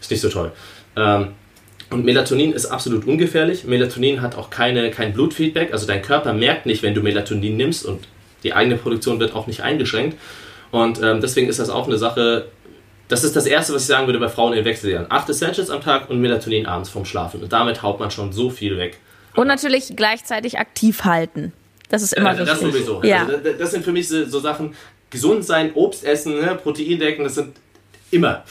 Ist 0.00 0.10
nicht 0.10 0.20
so 0.20 0.28
toll. 0.28 0.52
Ähm, 0.96 1.28
und 1.90 2.04
Melatonin 2.04 2.52
ist 2.52 2.66
absolut 2.66 3.06
ungefährlich. 3.06 3.64
Melatonin 3.64 4.22
hat 4.22 4.36
auch 4.36 4.50
keine, 4.50 4.90
kein 4.90 5.12
Blutfeedback. 5.12 5.72
Also 5.72 5.86
dein 5.86 6.02
Körper 6.02 6.32
merkt 6.32 6.66
nicht, 6.66 6.82
wenn 6.82 6.94
du 6.94 7.02
Melatonin 7.02 7.56
nimmst 7.56 7.84
und 7.84 8.00
die 8.44 8.52
eigene 8.52 8.76
Produktion 8.76 9.18
wird 9.18 9.34
auch 9.34 9.46
nicht 9.46 9.62
eingeschränkt. 9.62 10.18
Und 10.70 11.02
ähm, 11.02 11.20
deswegen 11.20 11.48
ist 11.48 11.58
das 11.58 11.70
auch 11.70 11.86
eine 11.86 11.98
Sache, 11.98 12.46
das 13.08 13.24
ist 13.24 13.36
das 13.36 13.46
Erste, 13.46 13.74
was 13.74 13.82
ich 13.82 13.88
sagen 13.88 14.06
würde 14.06 14.18
bei 14.18 14.28
Frauen 14.28 14.52
in 14.54 14.64
Wechseljahren. 14.64 15.06
Acht 15.10 15.28
Essentials 15.28 15.70
am 15.70 15.80
Tag 15.80 16.10
und 16.10 16.20
Melatonin 16.20 16.66
abends 16.66 16.90
vorm 16.90 17.04
Schlafen. 17.04 17.42
Und 17.42 17.52
damit 17.52 17.82
haut 17.82 18.00
man 18.00 18.10
schon 18.10 18.32
so 18.32 18.50
viel 18.50 18.78
weg. 18.78 18.98
Und 19.34 19.46
natürlich 19.48 19.94
gleichzeitig 19.96 20.58
aktiv 20.58 21.04
halten. 21.04 21.52
Das 21.88 22.02
ist 22.02 22.14
immer 22.14 22.30
äh, 22.30 22.38
wichtig. 22.38 22.48
Das 22.48 22.60
sowieso. 22.60 23.02
Ja. 23.02 23.26
Also, 23.26 23.38
das 23.58 23.70
sind 23.70 23.84
für 23.84 23.92
mich 23.92 24.08
so, 24.08 24.24
so 24.24 24.40
Sachen, 24.40 24.74
gesund 25.10 25.44
sein, 25.44 25.72
Obst 25.74 26.04
essen, 26.04 26.40
ne, 26.40 26.58
Protein 26.60 26.98
decken, 26.98 27.24
das 27.24 27.36
sind 27.36 27.56
immer. 28.10 28.44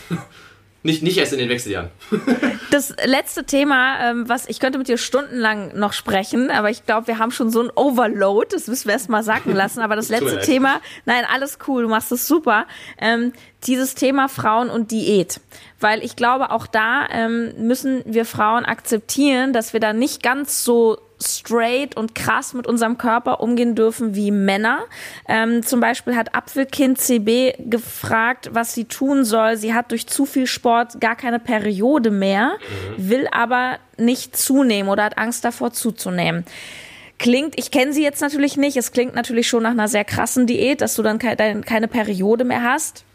Nicht, 0.83 1.01
nicht 1.01 1.17
erst 1.17 1.31
in 1.33 1.39
den 1.39 1.49
Wechseljahren. 1.49 1.89
Das 2.71 2.91
letzte 3.05 3.43
Thema, 3.43 3.99
ähm, 4.09 4.27
was 4.27 4.49
ich 4.49 4.59
könnte 4.59 4.79
mit 4.79 4.87
dir 4.87 4.97
stundenlang 4.97 5.77
noch 5.77 5.93
sprechen, 5.93 6.49
aber 6.49 6.71
ich 6.71 6.87
glaube, 6.87 7.05
wir 7.05 7.19
haben 7.19 7.29
schon 7.29 7.51
so 7.51 7.61
ein 7.61 7.69
Overload, 7.75 8.47
das 8.49 8.65
müssen 8.65 8.87
wir 8.87 8.93
erst 8.93 9.09
mal 9.09 9.21
sacken 9.21 9.53
lassen. 9.53 9.81
Aber 9.81 9.95
das 9.95 10.09
letzte 10.09 10.39
Thema, 10.39 10.81
nein, 11.05 11.23
alles 11.31 11.59
cool, 11.67 11.83
du 11.83 11.89
machst 11.89 12.11
es 12.11 12.27
super. 12.27 12.65
Ähm, 12.99 13.31
dieses 13.67 13.93
Thema 13.93 14.27
Frauen 14.27 14.71
und 14.71 14.89
Diät. 14.89 15.39
Weil 15.79 16.03
ich 16.03 16.15
glaube, 16.15 16.49
auch 16.49 16.65
da 16.65 17.07
ähm, 17.11 17.53
müssen 17.59 18.01
wir 18.05 18.25
Frauen 18.25 18.65
akzeptieren, 18.65 19.53
dass 19.53 19.73
wir 19.73 19.79
da 19.79 19.93
nicht 19.93 20.23
ganz 20.23 20.63
so 20.63 20.97
straight 21.24 21.96
und 21.98 22.15
krass 22.15 22.53
mit 22.53 22.68
unserem 22.68 22.98
Körper 22.98 23.39
umgehen 23.39 23.75
dürfen 23.75 24.15
wie 24.15 24.32
Männer. 24.32 24.86
Ähm, 25.27 25.63
zum 25.63 25.80
Beispiel 25.80 26.15
hat 26.15 26.36
Apfelkind 26.36 27.00
CB 27.00 27.56
gefragt, 27.60 28.50
was 28.53 28.74
sie 28.74 28.86
tun 28.86 29.24
soll. 29.24 29.58
Sie 29.58 29.74
hat 29.74 29.92
durch 29.92 30.08
zu 30.08 30.25
viel 30.25 30.48
Sport 30.48 31.00
gar 31.00 31.15
keine 31.15 31.39
Periode 31.39 32.12
mehr, 32.12 32.53
mhm. 32.98 33.10
will 33.10 33.27
aber 33.32 33.77
nicht 33.98 34.36
zunehmen 34.36 34.89
oder 34.89 35.03
hat 35.03 35.18
Angst 35.18 35.46
davor 35.46 35.72
zuzunehmen. 35.72 36.46
Klingt, 37.20 37.58
ich 37.58 37.72
kenne 37.72 37.94
sie 37.94 38.03
jetzt 38.03 38.22
natürlich 38.22 38.58
nicht, 38.58 38.75
es 38.75 38.92
klingt 38.92 39.15
natürlich 39.15 39.48
schon 39.48 39.63
nach 39.63 39.72
einer 39.72 39.88
sehr 39.88 40.03
krassen 40.03 40.46
Diät, 40.46 40.82
dass 40.82 40.96
du 40.96 41.03
dann 41.03 41.20
keine 41.20 41.88
Periode 41.88 42.44
mehr 42.44 42.63
hast. 42.63 43.06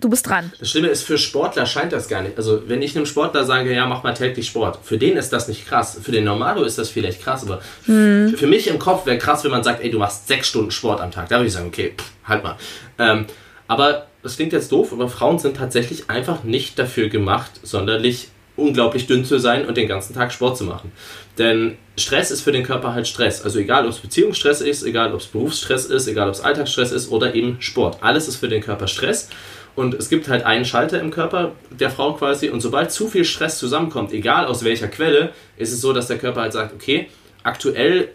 Du 0.00 0.08
bist 0.08 0.28
dran. 0.28 0.52
Das 0.60 0.70
Schlimme 0.70 0.88
ist, 0.88 1.02
für 1.02 1.18
Sportler 1.18 1.66
scheint 1.66 1.92
das 1.92 2.06
gar 2.06 2.22
nicht. 2.22 2.36
Also, 2.36 2.68
wenn 2.68 2.82
ich 2.82 2.94
einem 2.94 3.04
Sportler 3.04 3.44
sage, 3.44 3.74
ja, 3.74 3.84
mach 3.86 4.04
mal 4.04 4.14
täglich 4.14 4.46
Sport, 4.46 4.78
für 4.84 4.96
den 4.96 5.16
ist 5.16 5.32
das 5.32 5.48
nicht 5.48 5.66
krass. 5.66 5.98
Für 6.00 6.12
den 6.12 6.24
Normalo 6.24 6.62
ist 6.62 6.78
das 6.78 6.88
vielleicht 6.88 7.20
krass, 7.20 7.42
aber 7.42 7.60
hm. 7.86 8.34
für 8.36 8.46
mich 8.46 8.68
im 8.68 8.78
Kopf 8.78 9.06
wäre 9.06 9.18
krass, 9.18 9.42
wenn 9.42 9.50
man 9.50 9.64
sagt, 9.64 9.82
ey, 9.82 9.90
du 9.90 9.98
machst 9.98 10.28
sechs 10.28 10.48
Stunden 10.48 10.70
Sport 10.70 11.00
am 11.00 11.10
Tag. 11.10 11.28
Da 11.28 11.36
würde 11.36 11.48
ich 11.48 11.52
sagen, 11.52 11.66
okay, 11.66 11.94
pff, 11.98 12.10
halt 12.28 12.44
mal. 12.44 12.56
Ähm, 12.98 13.26
aber 13.66 14.06
das 14.22 14.36
klingt 14.36 14.52
jetzt 14.52 14.70
doof, 14.70 14.92
aber 14.92 15.08
Frauen 15.08 15.40
sind 15.40 15.56
tatsächlich 15.56 16.08
einfach 16.08 16.44
nicht 16.44 16.78
dafür 16.78 17.08
gemacht, 17.08 17.50
sonderlich 17.64 18.28
unglaublich 18.58 19.06
dünn 19.06 19.24
zu 19.24 19.38
sein 19.38 19.66
und 19.66 19.76
den 19.76 19.88
ganzen 19.88 20.14
Tag 20.14 20.32
Sport 20.32 20.58
zu 20.58 20.64
machen. 20.64 20.92
Denn 21.38 21.78
Stress 21.96 22.30
ist 22.30 22.42
für 22.42 22.52
den 22.52 22.64
Körper 22.64 22.92
halt 22.92 23.06
Stress. 23.06 23.42
Also 23.42 23.58
egal, 23.60 23.84
ob 23.84 23.92
es 23.92 23.98
Beziehungsstress 23.98 24.60
ist, 24.60 24.82
egal, 24.82 25.14
ob 25.14 25.20
es 25.20 25.26
Berufsstress 25.26 25.86
ist, 25.86 26.08
egal, 26.08 26.28
ob 26.28 26.34
es 26.34 26.40
Alltagsstress 26.40 26.92
ist 26.92 27.10
oder 27.10 27.34
eben 27.34 27.56
Sport. 27.60 27.98
Alles 28.00 28.28
ist 28.28 28.36
für 28.36 28.48
den 28.48 28.60
Körper 28.60 28.88
Stress. 28.88 29.28
Und 29.74 29.94
es 29.94 30.08
gibt 30.08 30.28
halt 30.28 30.44
einen 30.44 30.64
Schalter 30.64 31.00
im 31.00 31.10
Körper 31.10 31.52
der 31.70 31.90
Frau 31.90 32.14
quasi. 32.14 32.48
Und 32.48 32.60
sobald 32.60 32.90
zu 32.90 33.08
viel 33.08 33.24
Stress 33.24 33.58
zusammenkommt, 33.58 34.12
egal 34.12 34.46
aus 34.46 34.64
welcher 34.64 34.88
Quelle, 34.88 35.30
ist 35.56 35.72
es 35.72 35.80
so, 35.80 35.92
dass 35.92 36.08
der 36.08 36.18
Körper 36.18 36.42
halt 36.42 36.52
sagt, 36.52 36.74
okay, 36.74 37.08
aktuell 37.42 38.08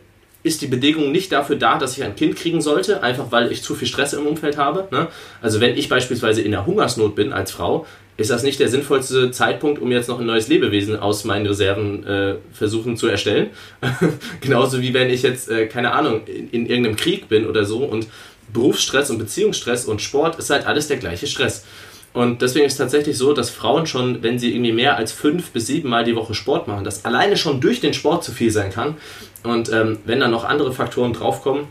ist 0.44 0.62
die 0.62 0.68
Bedingung 0.68 1.12
nicht 1.12 1.32
dafür 1.32 1.56
da, 1.56 1.78
dass 1.78 1.98
ich 1.98 2.04
ein 2.04 2.16
Kind 2.16 2.36
kriegen 2.36 2.62
sollte, 2.62 3.02
einfach 3.02 3.32
weil 3.32 3.52
ich 3.52 3.64
zu 3.64 3.76
viel 3.76 3.88
Stress 3.88 4.12
im 4.12 4.28
Umfeld 4.28 4.58
habe. 4.58 4.88
Ne? 4.92 5.08
Also 5.42 5.62
wenn 5.62 5.78
ich 5.78 5.88
beispielsweise 5.88 6.42
in 6.42 6.52
der 6.52 6.66
Hungersnot 6.66 7.16
bin 7.16 7.32
als 7.32 7.52
Frau, 7.52 7.86
ist 8.16 8.30
das 8.30 8.44
nicht 8.44 8.60
der 8.60 8.68
sinnvollste 8.68 9.32
Zeitpunkt, 9.32 9.82
um 9.82 9.92
jetzt 9.92 10.08
noch 10.08 10.20
ein 10.20 10.26
neues 10.26 10.48
Lebewesen 10.48 10.98
aus 10.98 11.24
meinen 11.24 11.48
Reserven 11.48 12.06
äh, 12.06 12.36
versuchen 12.52 12.96
zu 12.96 13.08
erstellen. 13.08 13.50
Genauso 14.42 14.82
wie 14.82 14.94
wenn 14.94 15.10
ich 15.10 15.24
jetzt, 15.24 15.50
äh, 15.50 15.66
keine 15.66 15.94
Ahnung, 15.94 16.22
in, 16.28 16.50
in 16.50 16.66
irgendeinem 16.68 16.96
Krieg 16.96 17.28
bin 17.28 17.48
oder 17.48 17.66
so 17.66 17.80
und 17.80 18.08
Berufsstress 18.52 19.10
und 19.10 19.18
Beziehungsstress 19.18 19.86
und 19.86 20.02
Sport 20.02 20.38
ist 20.40 20.50
halt 20.50 20.66
alles 20.66 20.88
der 20.88 20.98
gleiche 20.98 21.28
Stress. 21.28 21.66
Und 22.14 22.44
deswegen 22.44 22.66
ist 22.66 22.74
es 22.74 22.78
tatsächlich 22.78 23.18
so, 23.18 23.34
dass 23.34 23.50
Frauen 23.50 23.88
schon, 23.88 24.22
wenn 24.22 24.38
sie 24.38 24.54
irgendwie 24.54 24.72
mehr 24.72 24.98
als 24.98 25.12
fünf 25.12 25.50
bis 25.50 25.66
sieben 25.66 25.90
Mal 25.90 26.04
die 26.04 26.16
Woche 26.16 26.36
Sport 26.36 26.68
machen, 26.68 26.84
das 26.84 27.06
alleine 27.06 27.38
schon 27.38 27.60
durch 27.60 27.82
den 27.82 27.94
Sport 27.94 28.24
zu 28.24 28.32
viel 28.32 28.52
sein 28.52 28.72
kann. 28.72 28.96
Und 29.44 29.72
ähm, 29.72 29.98
wenn 30.06 30.20
dann 30.20 30.30
noch 30.30 30.44
andere 30.44 30.72
Faktoren 30.72 31.14
draufkommen, 31.14 31.66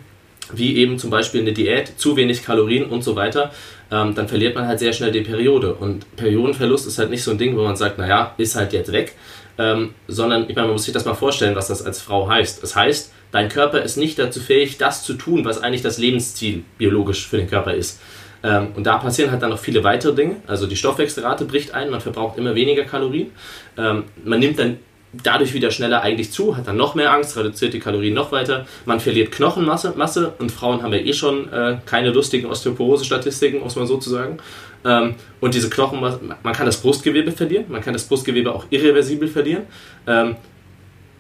wie 0.53 0.77
eben 0.77 0.99
zum 0.99 1.11
Beispiel 1.11 1.41
eine 1.41 1.53
Diät, 1.53 1.93
zu 1.97 2.17
wenig 2.17 2.45
Kalorien 2.45 2.87
und 2.87 3.03
so 3.03 3.15
weiter, 3.15 3.53
ähm, 3.93 4.15
dann 4.15 4.29
verliert 4.29 4.57
man 4.57 4.67
halt 4.67 4.81
sehr 4.81 4.93
schnell 4.93 5.13
die 5.13 5.21
Periode. 5.21 5.75
Und 5.75 6.17
Periodenverlust 6.17 6.89
ist 6.89 6.99
halt 6.99 7.11
nicht 7.11 7.23
so 7.23 7.31
ein 7.31 7.39
Ding, 7.39 7.57
wo 7.57 7.63
man 7.63 7.77
sagt, 7.77 7.99
naja, 7.99 8.35
ist 8.37 8.57
halt 8.57 8.73
jetzt 8.73 8.91
weg, 8.91 9.15
ähm, 9.59 9.95
sondern 10.09 10.49
ich 10.49 10.57
meine, 10.57 10.67
man 10.67 10.73
muss 10.73 10.85
sich 10.85 10.95
das 10.95 11.05
mal 11.05 11.15
vorstellen, 11.15 11.55
was 11.55 11.69
das 11.69 11.85
als 11.85 12.01
Frau 12.01 12.29
heißt. 12.29 12.63
Das 12.63 12.75
heißt, 12.75 13.13
Dein 13.33 13.49
Körper 13.49 13.83
ist 13.83 13.97
nicht 13.97 14.19
dazu 14.19 14.41
fähig, 14.41 14.79
das 14.79 15.03
zu 15.03 15.15
tun, 15.15 15.45
was 15.45 15.63
eigentlich 15.63 15.83
das 15.83 15.99
Lebensziel 15.99 16.63
biologisch 16.79 17.27
für 17.27 17.39
den 17.39 17.49
Körper 17.49 17.75
ist. 17.75 18.01
Ähm, 18.45 18.69
und 18.77 18.87
da 18.87 18.99
passieren 18.99 19.31
halt 19.31 19.43
dann 19.43 19.51
noch 19.51 19.59
viele 19.59 19.83
weitere 19.85 20.15
Dinge. 20.15 20.37
Also 20.47 20.67
die 20.67 20.77
Stoffwechselrate 20.77 21.45
bricht 21.45 21.75
ein, 21.75 21.91
man 21.91 22.01
verbraucht 22.01 22.39
immer 22.39 22.55
weniger 22.55 22.85
Kalorien. 22.85 23.31
Ähm, 23.77 24.05
man 24.25 24.39
nimmt 24.39 24.59
dann 24.59 24.79
dadurch 25.13 25.53
wieder 25.53 25.71
schneller 25.71 26.03
eigentlich 26.03 26.33
zu, 26.33 26.57
hat 26.57 26.67
dann 26.67 26.77
noch 26.77 26.95
mehr 26.95 27.13
Angst, 27.13 27.37
reduziert 27.37 27.75
die 27.75 27.81
Kalorien 27.81 28.15
noch 28.15 28.33
weiter. 28.33 28.67
Man 28.87 28.99
verliert 29.01 29.33
Knochenmasse 29.33 29.95
Masse, 29.97 30.33
und 30.39 30.51
Frauen 30.51 30.83
haben 30.83 30.93
ja 30.93 31.01
eh 31.01 31.13
schon 31.13 31.53
äh, 31.53 31.79
keine 31.85 32.11
lustigen 32.11 32.47
Osteoporose-Statistiken, 32.47 33.61
muss 33.61 33.77
man 33.77 33.87
so 33.87 33.99
zu 33.99 34.11
sagen. 34.11 34.39
Ähm, 34.85 35.15
und 35.41 35.55
diese 35.55 35.71
Knochenmasse, 35.71 36.21
man 36.43 36.53
kann 36.55 36.67
das 36.67 36.81
Brustgewebe 36.81 37.31
verlieren, 37.31 37.67
man 37.69 37.83
kann 37.83 37.93
das 37.93 38.05
Brustgewebe 38.05 38.55
auch 38.55 38.67
irreversibel 38.71 39.29
verlieren. 39.29 39.65
Ähm, 40.07 40.37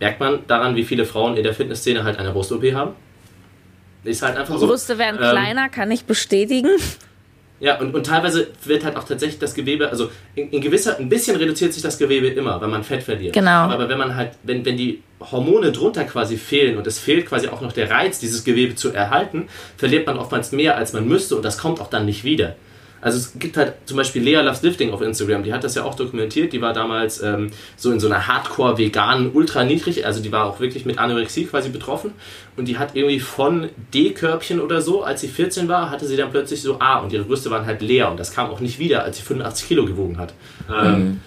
merkt 0.03 0.19
man 0.19 0.41
daran, 0.49 0.75
wie 0.75 0.83
viele 0.83 1.05
Frauen 1.05 1.37
in 1.37 1.45
der 1.45 1.55
Fitnessszene 1.55 2.03
halt 2.03 2.19
eine 2.19 2.33
Brust-OP 2.33 2.65
haben. 2.75 2.95
Ist 4.03 4.23
halt 4.23 4.37
einfach 4.37 4.59
so. 4.59 4.67
Brüste 4.67 4.99
werden 4.99 5.21
ähm, 5.23 5.31
kleiner, 5.31 5.69
kann 5.69 5.93
ich 5.93 6.07
bestätigen. 6.07 6.71
Ja, 7.61 7.79
und, 7.79 7.95
und 7.95 8.05
teilweise 8.05 8.49
wird 8.65 8.85
halt 8.85 8.97
auch 8.97 9.05
tatsächlich 9.05 9.38
das 9.38 9.55
Gewebe, 9.55 9.88
also 9.88 10.11
in, 10.35 10.51
in, 10.51 10.61
gewisser, 10.61 10.99
ein 10.99 11.09
bisschen 11.09 11.37
reduziert 11.37 11.73
sich 11.73 11.85
das 11.85 11.97
Gewebe 11.97 12.27
immer, 12.27 12.61
wenn 12.61 12.71
man 12.71 12.83
Fett 12.83 13.05
verliert. 13.05 13.33
Genau. 13.33 13.69
Aber 13.71 13.88
wenn 13.88 13.99
man 13.99 14.17
halt, 14.17 14.33
wenn, 14.43 14.65
wenn 14.65 14.77
die 14.77 15.05
Hormone 15.21 15.71
drunter 15.71 16.03
quasi 16.03 16.37
fehlen 16.37 16.77
und 16.77 16.88
es 16.88 16.99
fehlt 16.99 17.27
quasi 17.27 17.47
auch 17.47 17.61
noch 17.61 17.71
der 17.73 17.88
Reiz, 17.88 18.19
dieses 18.19 18.43
Gewebe 18.43 18.75
zu 18.75 18.93
erhalten, 18.93 19.47
verliert 19.77 20.09
man 20.09 20.19
oftmals 20.19 20.51
mehr, 20.51 20.77
als 20.77 20.93
man 20.93 21.07
müsste 21.07 21.37
und 21.37 21.45
das 21.45 21.59
kommt 21.59 21.81
auch 21.81 21.88
dann 21.88 22.07
nicht 22.07 22.25
wieder. 22.25 22.57
Also 23.03 23.19
es 23.19 23.33
gibt 23.37 23.57
halt 23.57 23.75
zum 23.85 23.97
Beispiel 23.97 24.23
Lea 24.23 24.37
Loves 24.37 24.62
Lifting 24.62 24.93
auf 24.93 25.03
Instagram, 25.03 25.43
die 25.43 25.53
hat 25.53 25.65
das 25.65 25.75
ja 25.75 25.83
auch 25.83 25.97
dokumentiert. 25.97 26.53
Die 26.53 26.62
war 26.62 26.73
damals 26.73 27.21
ähm, 27.21 27.51
so 27.77 27.91
in 27.91 27.99
so 27.99 28.07
einer 28.07 28.29
Hardcore-veganen, 28.29 29.33
ultra 29.35 29.65
niedrig, 29.65 30.07
also 30.07 30.23
die 30.23 30.31
war 30.31 30.47
auch 30.47 30.61
wirklich 30.61 30.87
mit 30.87 30.99
Anorexie 30.99 31.47
quasi 31.47 31.69
betroffen. 31.71 32.12
Und 32.57 32.69
die 32.69 32.79
hat 32.79 32.95
irgendwie 32.95 33.19
von 33.19 33.71
D-Körbchen 33.93 34.61
oder 34.61 34.81
so, 34.81 35.03
als 35.03 35.21
sie 35.21 35.29
14 35.29 35.67
war, 35.67 35.91
hatte 35.91 36.07
sie 36.07 36.17
dann 36.17 36.31
plötzlich 36.31 36.62
so 36.62 36.79
A 36.79 37.01
und 37.01 37.12
ihre 37.12 37.25
Brüste 37.25 37.51
waren 37.51 37.67
halt 37.67 37.83
leer 37.83 38.09
und 38.09 38.21
das 38.21 38.33
kam 38.33 38.51
auch 38.51 38.61
nicht 38.61 38.79
wieder, 38.79 39.03
als 39.03 39.17
sie 39.17 39.25
85 39.25 39.67
Kilo 39.67 39.85
gewogen 39.85 40.19
hat. 40.19 40.33
Ähm, 40.73 41.21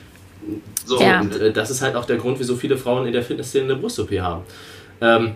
mhm. 0.48 0.62
so, 0.86 1.02
ja. 1.02 1.20
und 1.20 1.36
äh, 1.36 1.52
das 1.52 1.72
ist 1.72 1.82
halt 1.82 1.98
auch 1.98 2.06
der 2.06 2.18
Grund, 2.18 2.40
wieso 2.40 2.56
viele 2.56 2.78
Frauen 2.78 3.06
in 3.06 3.12
der 3.12 3.22
Fitnessszene 3.22 3.66
eine 3.66 3.76
Brust-OP 3.76 4.12
haben. 4.22 4.44
Ähm, 5.02 5.34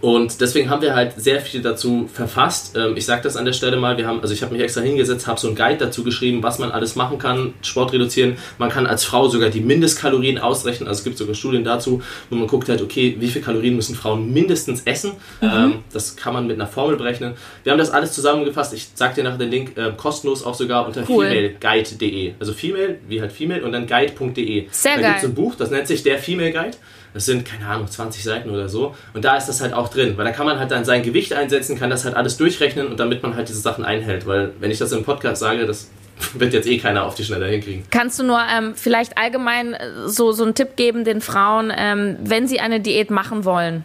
und 0.00 0.40
deswegen 0.40 0.70
haben 0.70 0.80
wir 0.80 0.94
halt 0.94 1.12
sehr 1.16 1.40
viel 1.40 1.60
dazu 1.60 2.08
verfasst. 2.12 2.74
Ähm, 2.76 2.96
ich 2.96 3.04
sage 3.04 3.22
das 3.22 3.36
an 3.36 3.44
der 3.44 3.52
Stelle 3.52 3.76
mal, 3.76 3.98
wir 3.98 4.06
haben, 4.06 4.20
also 4.20 4.32
ich 4.32 4.42
habe 4.42 4.54
mich 4.54 4.62
extra 4.62 4.80
hingesetzt, 4.80 5.26
habe 5.26 5.38
so 5.38 5.46
einen 5.46 5.56
Guide 5.56 5.76
dazu 5.76 6.04
geschrieben, 6.04 6.42
was 6.42 6.58
man 6.58 6.70
alles 6.70 6.96
machen 6.96 7.18
kann, 7.18 7.52
Sport 7.62 7.92
reduzieren. 7.92 8.38
Man 8.56 8.70
kann 8.70 8.86
als 8.86 9.04
Frau 9.04 9.28
sogar 9.28 9.50
die 9.50 9.60
Mindestkalorien 9.60 10.38
ausrechnen. 10.38 10.88
Also 10.88 11.00
es 11.00 11.04
gibt 11.04 11.18
sogar 11.18 11.34
Studien 11.34 11.64
dazu, 11.64 12.02
wo 12.30 12.36
man 12.36 12.46
guckt 12.46 12.68
halt, 12.70 12.80
okay, 12.80 13.16
wie 13.18 13.28
viele 13.28 13.44
Kalorien 13.44 13.76
müssen 13.76 13.94
Frauen 13.94 14.32
mindestens 14.32 14.82
essen. 14.84 15.12
Mhm. 15.40 15.50
Ähm, 15.52 15.74
das 15.92 16.16
kann 16.16 16.32
man 16.32 16.46
mit 16.46 16.56
einer 16.56 16.66
Formel 16.66 16.96
berechnen. 16.96 17.34
Wir 17.62 17.72
haben 17.72 17.78
das 17.78 17.90
alles 17.90 18.12
zusammengefasst. 18.12 18.72
Ich 18.72 18.88
sage 18.94 19.16
dir 19.16 19.24
nachher 19.24 19.38
den 19.38 19.50
Link 19.50 19.76
äh, 19.76 19.92
kostenlos 19.96 20.44
auch 20.44 20.54
sogar 20.54 20.86
unter 20.86 21.04
cool. 21.10 21.26
femaleguide.de. 21.26 22.34
Also 22.40 22.54
female, 22.54 22.98
wie 23.06 23.20
halt 23.20 23.32
female 23.32 23.62
und 23.62 23.72
dann 23.72 23.86
guide.de. 23.86 24.66
Sehr 24.70 24.94
da 24.94 25.00
geil. 25.00 25.10
gibt 25.10 25.24
es 25.24 25.28
ein 25.28 25.34
Buch, 25.34 25.54
das 25.56 25.70
nennt 25.70 25.86
sich 25.86 26.02
der 26.02 26.18
Female 26.18 26.52
Guide. 26.52 26.76
Das 27.12 27.26
sind, 27.26 27.44
keine 27.44 27.66
Ahnung, 27.66 27.88
20 27.88 28.22
Seiten 28.22 28.50
oder 28.50 28.68
so. 28.68 28.94
Und 29.14 29.24
da 29.24 29.36
ist 29.36 29.46
das 29.46 29.60
halt 29.60 29.72
auch 29.72 29.88
drin, 29.88 30.16
weil 30.16 30.24
da 30.24 30.32
kann 30.32 30.46
man 30.46 30.58
halt 30.58 30.70
dann 30.70 30.84
sein 30.84 31.02
Gewicht 31.02 31.32
einsetzen, 31.32 31.78
kann 31.78 31.90
das 31.90 32.04
halt 32.04 32.14
alles 32.14 32.36
durchrechnen 32.36 32.86
und 32.86 33.00
damit 33.00 33.22
man 33.22 33.34
halt 33.34 33.48
diese 33.48 33.60
Sachen 33.60 33.84
einhält. 33.84 34.26
Weil, 34.26 34.52
wenn 34.60 34.70
ich 34.70 34.78
das 34.78 34.92
im 34.92 35.04
Podcast 35.04 35.40
sage, 35.40 35.66
das 35.66 35.90
wird 36.34 36.52
jetzt 36.52 36.68
eh 36.68 36.78
keiner 36.78 37.04
auf 37.04 37.14
die 37.14 37.24
Schnelle 37.24 37.46
hinkriegen. 37.46 37.84
Kannst 37.90 38.18
du 38.18 38.22
nur 38.22 38.40
ähm, 38.40 38.74
vielleicht 38.76 39.18
allgemein 39.18 39.74
äh, 39.74 40.08
so, 40.08 40.32
so 40.32 40.44
einen 40.44 40.54
Tipp 40.54 40.76
geben 40.76 41.04
den 41.04 41.20
Frauen, 41.20 41.72
ähm, 41.76 42.16
wenn 42.20 42.46
sie 42.46 42.60
eine 42.60 42.80
Diät 42.80 43.10
machen 43.10 43.44
wollen? 43.44 43.84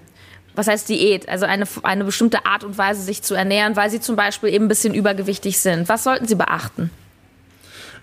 Was 0.54 0.68
heißt 0.68 0.88
Diät? 0.88 1.28
Also 1.28 1.46
eine, 1.46 1.66
eine 1.84 2.06
bestimmte 2.06 2.46
Art 2.46 2.64
und 2.64 2.78
Weise, 2.78 3.02
sich 3.02 3.22
zu 3.24 3.36
ernähren, 3.36 3.76
weil 3.76 3.90
sie 3.90 4.00
zum 4.00 4.16
Beispiel 4.16 4.54
eben 4.54 4.66
ein 4.66 4.70
bisschen 4.70 4.94
übergewichtig 4.94 5.60
sind. 5.60 5.90
Was 5.90 6.04
sollten 6.04 6.28
sie 6.28 6.36
beachten? 6.36 6.92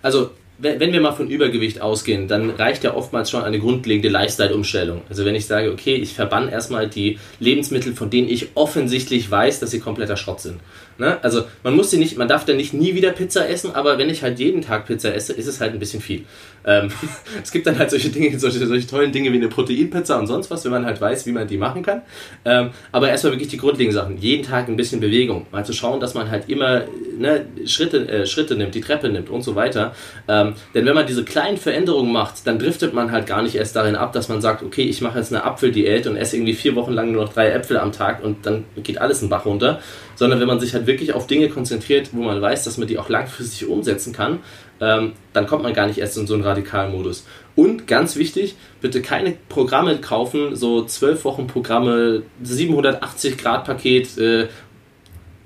Also 0.03 0.31
wenn 0.59 0.93
wir 0.93 1.01
mal 1.01 1.13
von 1.13 1.29
Übergewicht 1.29 1.81
ausgehen, 1.81 2.27
dann 2.27 2.51
reicht 2.51 2.83
ja 2.83 2.93
oftmals 2.93 3.29
schon 3.29 3.43
eine 3.43 3.59
grundlegende 3.59 4.09
Lifestyle-Umstellung. 4.09 5.01
Also 5.09 5.25
wenn 5.25 5.35
ich 5.35 5.47
sage, 5.47 5.71
okay, 5.71 5.95
ich 5.95 6.13
verbann 6.13 6.47
erstmal 6.47 6.87
die 6.87 7.17
Lebensmittel, 7.39 7.93
von 7.93 8.09
denen 8.09 8.29
ich 8.29 8.49
offensichtlich 8.55 9.29
weiß, 9.29 9.59
dass 9.59 9.71
sie 9.71 9.79
kompletter 9.79 10.15
Schrott 10.15 10.41
sind. 10.41 10.59
Ne? 10.97 11.17
Also 11.23 11.43
man 11.63 11.75
muss 11.75 11.89
sie 11.89 11.97
nicht, 11.97 12.17
man 12.17 12.27
darf 12.27 12.45
dann 12.45 12.57
nicht 12.57 12.73
nie 12.73 12.93
wieder 12.93 13.11
Pizza 13.11 13.49
essen, 13.49 13.73
aber 13.73 13.97
wenn 13.97 14.09
ich 14.09 14.21
halt 14.21 14.39
jeden 14.39 14.61
Tag 14.61 14.85
Pizza 14.85 15.13
esse, 15.13 15.33
ist 15.33 15.47
es 15.47 15.59
halt 15.59 15.73
ein 15.73 15.79
bisschen 15.79 16.01
viel. 16.01 16.25
Ähm, 16.65 16.89
es 17.43 17.51
gibt 17.51 17.65
dann 17.67 17.77
halt 17.79 17.89
solche 17.89 18.09
Dinge, 18.09 18.37
solche, 18.39 18.65
solche 18.65 18.87
tollen 18.87 19.11
Dinge 19.11 19.31
wie 19.31 19.37
eine 19.37 19.49
Proteinpizza 19.49 20.17
und 20.19 20.27
sonst 20.27 20.51
was, 20.51 20.63
wenn 20.65 20.71
man 20.71 20.85
halt 20.85 21.01
weiß, 21.01 21.25
wie 21.25 21.31
man 21.31 21.47
die 21.47 21.57
machen 21.57 21.83
kann. 21.83 22.03
Ähm, 22.45 22.69
aber 22.91 23.09
erstmal 23.09 23.33
wirklich 23.33 23.49
die 23.49 23.57
grundlegenden 23.57 23.99
Sachen. 23.99 24.17
Jeden 24.17 24.43
Tag 24.43 24.67
ein 24.67 24.75
bisschen 24.75 24.99
Bewegung. 24.99 25.47
Mal 25.51 25.65
zu 25.65 25.73
schauen, 25.73 25.99
dass 25.99 26.13
man 26.13 26.29
halt 26.29 26.47
immer 26.49 26.83
ne, 27.17 27.45
Schritte, 27.65 28.07
äh, 28.07 28.25
Schritte 28.25 28.55
nimmt, 28.55 28.75
die 28.75 28.81
Treppe 28.81 29.09
nimmt 29.09 29.29
und 29.29 29.41
so 29.41 29.55
weiter. 29.55 29.95
Ähm, 30.27 30.53
denn 30.73 30.85
wenn 30.85 30.95
man 30.95 31.07
diese 31.07 31.23
kleinen 31.23 31.57
Veränderungen 31.57 32.11
macht, 32.11 32.45
dann 32.45 32.59
driftet 32.59 32.93
man 32.93 33.11
halt 33.11 33.25
gar 33.25 33.41
nicht 33.41 33.55
erst 33.55 33.75
darin 33.75 33.95
ab, 33.95 34.13
dass 34.13 34.29
man 34.29 34.41
sagt, 34.41 34.63
okay, 34.63 34.83
ich 34.83 35.01
mache 35.01 35.17
jetzt 35.19 35.33
eine 35.33 35.43
Apfeldiät 35.43 36.07
und 36.07 36.17
esse 36.17 36.37
irgendwie 36.37 36.53
vier 36.53 36.75
Wochen 36.75 36.93
lang 36.93 37.11
nur 37.11 37.25
noch 37.25 37.33
drei 37.33 37.49
Äpfel 37.49 37.77
am 37.77 37.91
Tag 37.91 38.23
und 38.23 38.45
dann 38.45 38.65
geht 38.83 38.99
alles 38.99 39.21
einen 39.21 39.29
Bach 39.29 39.45
runter 39.45 39.79
sondern 40.23 40.39
wenn 40.39 40.47
man 40.47 40.61
sich 40.61 40.73
halt 40.73 40.87
wirklich 40.87 41.11
auf 41.11 41.27
Dinge 41.27 41.49
konzentriert, 41.49 42.11
wo 42.13 42.21
man 42.21 42.41
weiß, 42.41 42.63
dass 42.63 42.77
man 42.77 42.87
die 42.87 42.97
auch 42.97 43.09
langfristig 43.09 43.67
umsetzen 43.67 44.13
kann, 44.13 44.39
ähm, 44.79 45.11
dann 45.33 45.47
kommt 45.47 45.63
man 45.63 45.73
gar 45.73 45.85
nicht 45.85 45.97
erst 45.97 46.17
in 46.17 46.27
so 46.27 46.33
einen 46.33 46.43
radikalen 46.43 46.93
Modus. 46.93 47.25
Und 47.57 47.87
ganz 47.87 48.15
wichtig, 48.15 48.55
bitte 48.79 49.01
keine 49.01 49.35
Programme 49.49 49.97
kaufen, 49.97 50.55
so 50.55 50.85
12 50.85 51.25
Wochen 51.25 51.47
Programme, 51.47 52.23
780 52.41 53.37
Grad 53.37 53.65
Paket. 53.65 54.17
Äh, 54.17 54.47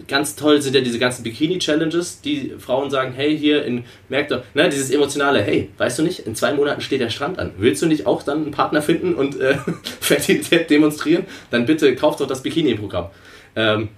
ganz 0.07 0.35
toll 0.35 0.61
sind 0.61 0.75
ja 0.75 0.81
diese 0.81 0.99
ganzen 0.99 1.23
Bikini-Challenges, 1.23 2.21
die 2.21 2.53
Frauen 2.59 2.91
sagen, 2.91 3.13
hey, 3.15 3.35
hier 3.35 3.65
in, 3.65 3.83
merkt 4.09 4.29
doch, 4.29 4.43
ne, 4.53 4.69
dieses 4.69 4.91
emotionale, 4.91 5.41
hey, 5.41 5.71
weißt 5.79 5.97
du 5.97 6.03
nicht, 6.03 6.19
in 6.19 6.35
zwei 6.35 6.53
Monaten 6.53 6.81
steht 6.81 7.01
der 7.01 7.09
Strand 7.09 7.39
an. 7.39 7.49
Willst 7.57 7.81
du 7.81 7.87
nicht 7.87 8.05
auch 8.05 8.21
dann 8.21 8.43
einen 8.43 8.51
Partner 8.51 8.83
finden 8.83 9.15
und 9.15 9.39
äh, 9.39 9.57
Fertilität 10.01 10.69
demonstrieren? 10.69 11.25
Dann 11.49 11.65
bitte 11.65 11.95
kauf 11.95 12.17
doch 12.17 12.27
das 12.27 12.43
Bikini-Programm. 12.43 13.07
Ähm, 13.55 13.89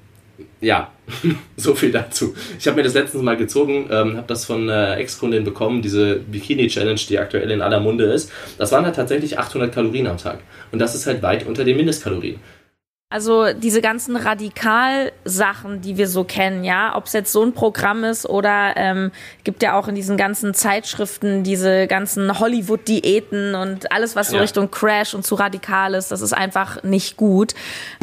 ja, 0.62 0.92
so 1.58 1.76
viel 1.76 1.92
dazu. 1.92 2.34
Ich 2.58 2.68
habe 2.68 2.78
mir 2.78 2.84
das 2.84 2.94
letztens 2.94 3.24
mal 3.24 3.38
gezogen, 3.38 3.88
ähm, 3.92 4.18
habe 4.18 4.28
das 4.28 4.46
von 4.46 4.70
einer 4.70 4.98
Ex-Kundin 4.98 5.44
bekommen, 5.44 5.82
diese 5.82 6.16
Bikini-Challenge, 6.18 7.00
die 7.10 7.20
aktuell 7.20 7.50
in 7.52 7.62
aller 7.62 7.80
Munde 7.80 8.06
ist. 8.06 8.32
Das 8.58 8.72
waren 8.72 8.86
halt 8.86 8.96
tatsächlich 8.96 9.40
800 9.40 9.74
Kalorien 9.74 10.08
am 10.08 10.18
Tag. 10.18 10.40
Und 10.72 10.80
das 10.80 10.96
ist 10.96 11.08
halt 11.08 11.22
weit 11.22 11.46
unter 11.48 11.64
den 11.64 11.78
Mindestkalorien. 11.78 12.40
Also 13.12 13.54
diese 13.54 13.82
ganzen 13.82 14.16
Radikalsachen, 14.16 15.82
die 15.82 15.98
wir 15.98 16.08
so 16.08 16.24
kennen, 16.24 16.64
ja, 16.64 16.96
ob 16.96 17.08
es 17.08 17.14
jetzt 17.14 17.32
so 17.32 17.42
ein 17.42 17.54
Programm 17.54 18.04
ist 18.04 18.30
oder 18.30 18.74
ähm, 18.76 19.12
gibt 19.44 19.64
ja 19.64 19.74
auch 19.74 19.88
in 19.88 19.96
diesen 19.96 20.16
ganzen 20.16 20.54
Zeitschriften 20.54 21.44
diese 21.44 21.88
ganzen 21.88 22.40
Hollywood-Diäten 22.40 23.56
und 23.56 23.92
alles, 23.92 24.16
was 24.16 24.30
so 24.30 24.36
ja. 24.36 24.44
Richtung 24.44 24.70
Crash 24.70 25.16
und 25.16 25.26
zu 25.26 25.34
radikal 25.34 25.96
ist, 25.96 26.12
das 26.12 26.22
ist 26.22 26.34
einfach 26.34 26.84
nicht 26.84 27.18
gut. 27.18 27.56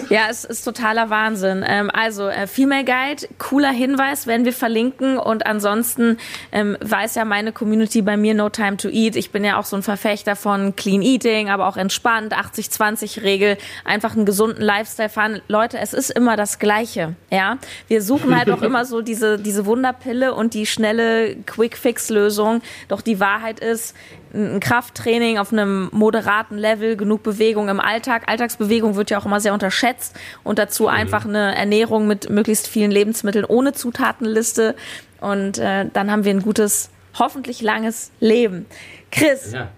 Ja, 0.09 0.23
es 0.29 0.45
ist 0.45 0.65
totaler 0.65 1.09
Wahnsinn. 1.09 1.65
Ähm, 1.65 1.89
also 1.93 2.27
äh, 2.27 2.49
Female 2.49 2.85
Guide, 2.85 3.29
cooler 3.39 3.71
Hinweis, 3.71 4.27
werden 4.27 4.45
wir 4.45 4.53
verlinken 4.53 5.19
und 5.19 5.47
ansonsten 5.47 6.19
ähm, 6.51 6.77
weiß 6.81 7.15
ja 7.15 7.25
meine 7.25 7.53
Community 7.53 8.03
bei 8.03 8.17
mir 8.17 8.35
No 8.35 8.49
Time 8.49 8.77
to 8.77 8.89
Eat. 8.89 9.15
Ich 9.15 9.31
bin 9.31 9.45
ja 9.45 9.61
auch 9.61 9.67
so 9.67 9.77
ein 9.77 9.85
Verfechter 9.85 10.35
von 10.35 10.75
Clean 10.75 11.01
Eating, 11.01 11.49
aber 11.49 11.69
auch 11.69 11.77
entspannt, 11.77 12.35
80-20-Regel, 12.35 13.57
einfach 13.85 14.17
einen 14.17 14.27
gesunden 14.27 14.63
Lifestyle 14.63 14.96
Stefan, 14.97 15.43
Leute, 15.47 15.79
es 15.79 15.93
ist 15.93 16.09
immer 16.09 16.39
das 16.39 16.59
Gleiche. 16.59 17.17
Ja, 17.31 17.59
wir 17.87 18.01
suchen 18.01 18.35
halt 18.35 18.51
auch 18.51 18.63
immer 18.63 18.87
so 18.87 19.03
diese, 19.03 19.39
diese 19.39 19.67
Wunderpille 19.67 20.33
und 20.33 20.55
die 20.55 20.65
schnelle 20.65 21.37
Quick-Fix-Lösung. 21.45 22.63
Doch 22.89 23.03
die 23.03 23.21
Wahrheit 23.21 23.61
ist, 23.61 23.95
ein 24.33 24.59
Krafttraining 24.59 25.37
auf 25.37 25.53
einem 25.53 25.91
moderaten 25.93 26.57
Level, 26.57 26.97
genug 26.97 27.23
Bewegung 27.23 27.69
im 27.69 27.79
Alltag. 27.79 28.23
Alltagsbewegung 28.27 28.97
wird 28.97 29.11
ja 29.11 29.19
auch 29.19 29.27
immer 29.27 29.39
sehr 29.39 29.53
unterschätzt 29.53 30.17
und 30.45 30.59
dazu 30.59 30.85
mhm. 30.85 30.89
einfach 30.89 31.27
eine 31.27 31.55
Ernährung 31.55 32.07
mit 32.07 32.31
möglichst 32.31 32.67
vielen 32.67 32.91
Lebensmitteln 32.91 33.45
ohne 33.45 33.75
Zutatenliste. 33.75 34.77
Und 35.21 35.59
äh, 35.59 35.91
dann 35.93 36.11
haben 36.11 36.25
wir 36.25 36.33
ein 36.33 36.41
gutes, 36.41 36.89
hoffentlich 37.19 37.61
langes 37.61 38.13
Leben. 38.19 38.65
Chris. 39.11 39.53
Ja, 39.53 39.69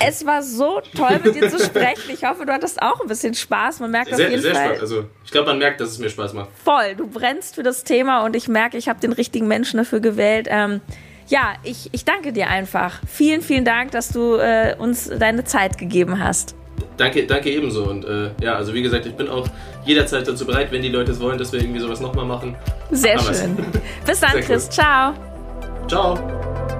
es 0.00 0.26
war 0.26 0.42
so 0.42 0.80
toll, 0.96 1.20
mit 1.24 1.34
dir 1.34 1.48
zu 1.48 1.58
sprechen. 1.64 2.10
Ich 2.12 2.24
hoffe, 2.24 2.44
du 2.44 2.52
hattest 2.52 2.82
auch 2.82 3.00
ein 3.00 3.06
bisschen 3.06 3.34
Spaß. 3.34 3.80
Man 3.80 3.90
merkt 3.90 4.14
sehr, 4.14 4.26
auf 4.26 4.30
jeden 4.30 4.42
sehr 4.42 4.54
Fall. 4.54 4.68
Spaß. 4.70 4.80
Also, 4.80 5.04
ich 5.24 5.30
glaube, 5.30 5.48
man 5.48 5.58
merkt, 5.58 5.80
dass 5.80 5.90
es 5.90 5.98
mir 5.98 6.10
Spaß 6.10 6.34
macht. 6.34 6.48
Voll. 6.64 6.94
Du 6.96 7.06
brennst 7.06 7.54
für 7.54 7.62
das 7.62 7.84
Thema 7.84 8.24
und 8.24 8.36
ich 8.36 8.48
merke, 8.48 8.76
ich 8.76 8.88
habe 8.88 9.00
den 9.00 9.12
richtigen 9.12 9.48
Menschen 9.48 9.78
dafür 9.78 10.00
gewählt. 10.00 10.46
Ähm, 10.50 10.80
ja, 11.28 11.54
ich, 11.62 11.90
ich 11.92 12.04
danke 12.04 12.32
dir 12.32 12.48
einfach. 12.48 13.00
Vielen, 13.06 13.42
vielen 13.42 13.64
Dank, 13.64 13.90
dass 13.90 14.08
du 14.08 14.36
äh, 14.36 14.74
uns 14.78 15.10
deine 15.18 15.44
Zeit 15.44 15.78
gegeben 15.78 16.22
hast. 16.22 16.54
Danke, 16.96 17.26
danke 17.26 17.50
ebenso. 17.50 17.84
Und 17.84 18.04
äh, 18.04 18.30
ja, 18.40 18.54
also 18.54 18.74
wie 18.74 18.82
gesagt, 18.82 19.06
ich 19.06 19.14
bin 19.14 19.28
auch 19.28 19.46
jederzeit 19.84 20.26
dazu 20.26 20.46
bereit, 20.46 20.72
wenn 20.72 20.82
die 20.82 20.88
Leute 20.88 21.12
es 21.12 21.20
wollen, 21.20 21.38
dass 21.38 21.52
wir 21.52 21.60
irgendwie 21.60 21.80
sowas 21.80 22.00
nochmal 22.00 22.24
machen. 22.24 22.56
Sehr 22.90 23.18
schön. 23.18 23.56
Bis 24.06 24.20
dann, 24.20 24.40
Chris. 24.40 24.64
Cool. 24.66 24.72
Ciao. 24.72 25.14
Ciao. 25.86 26.77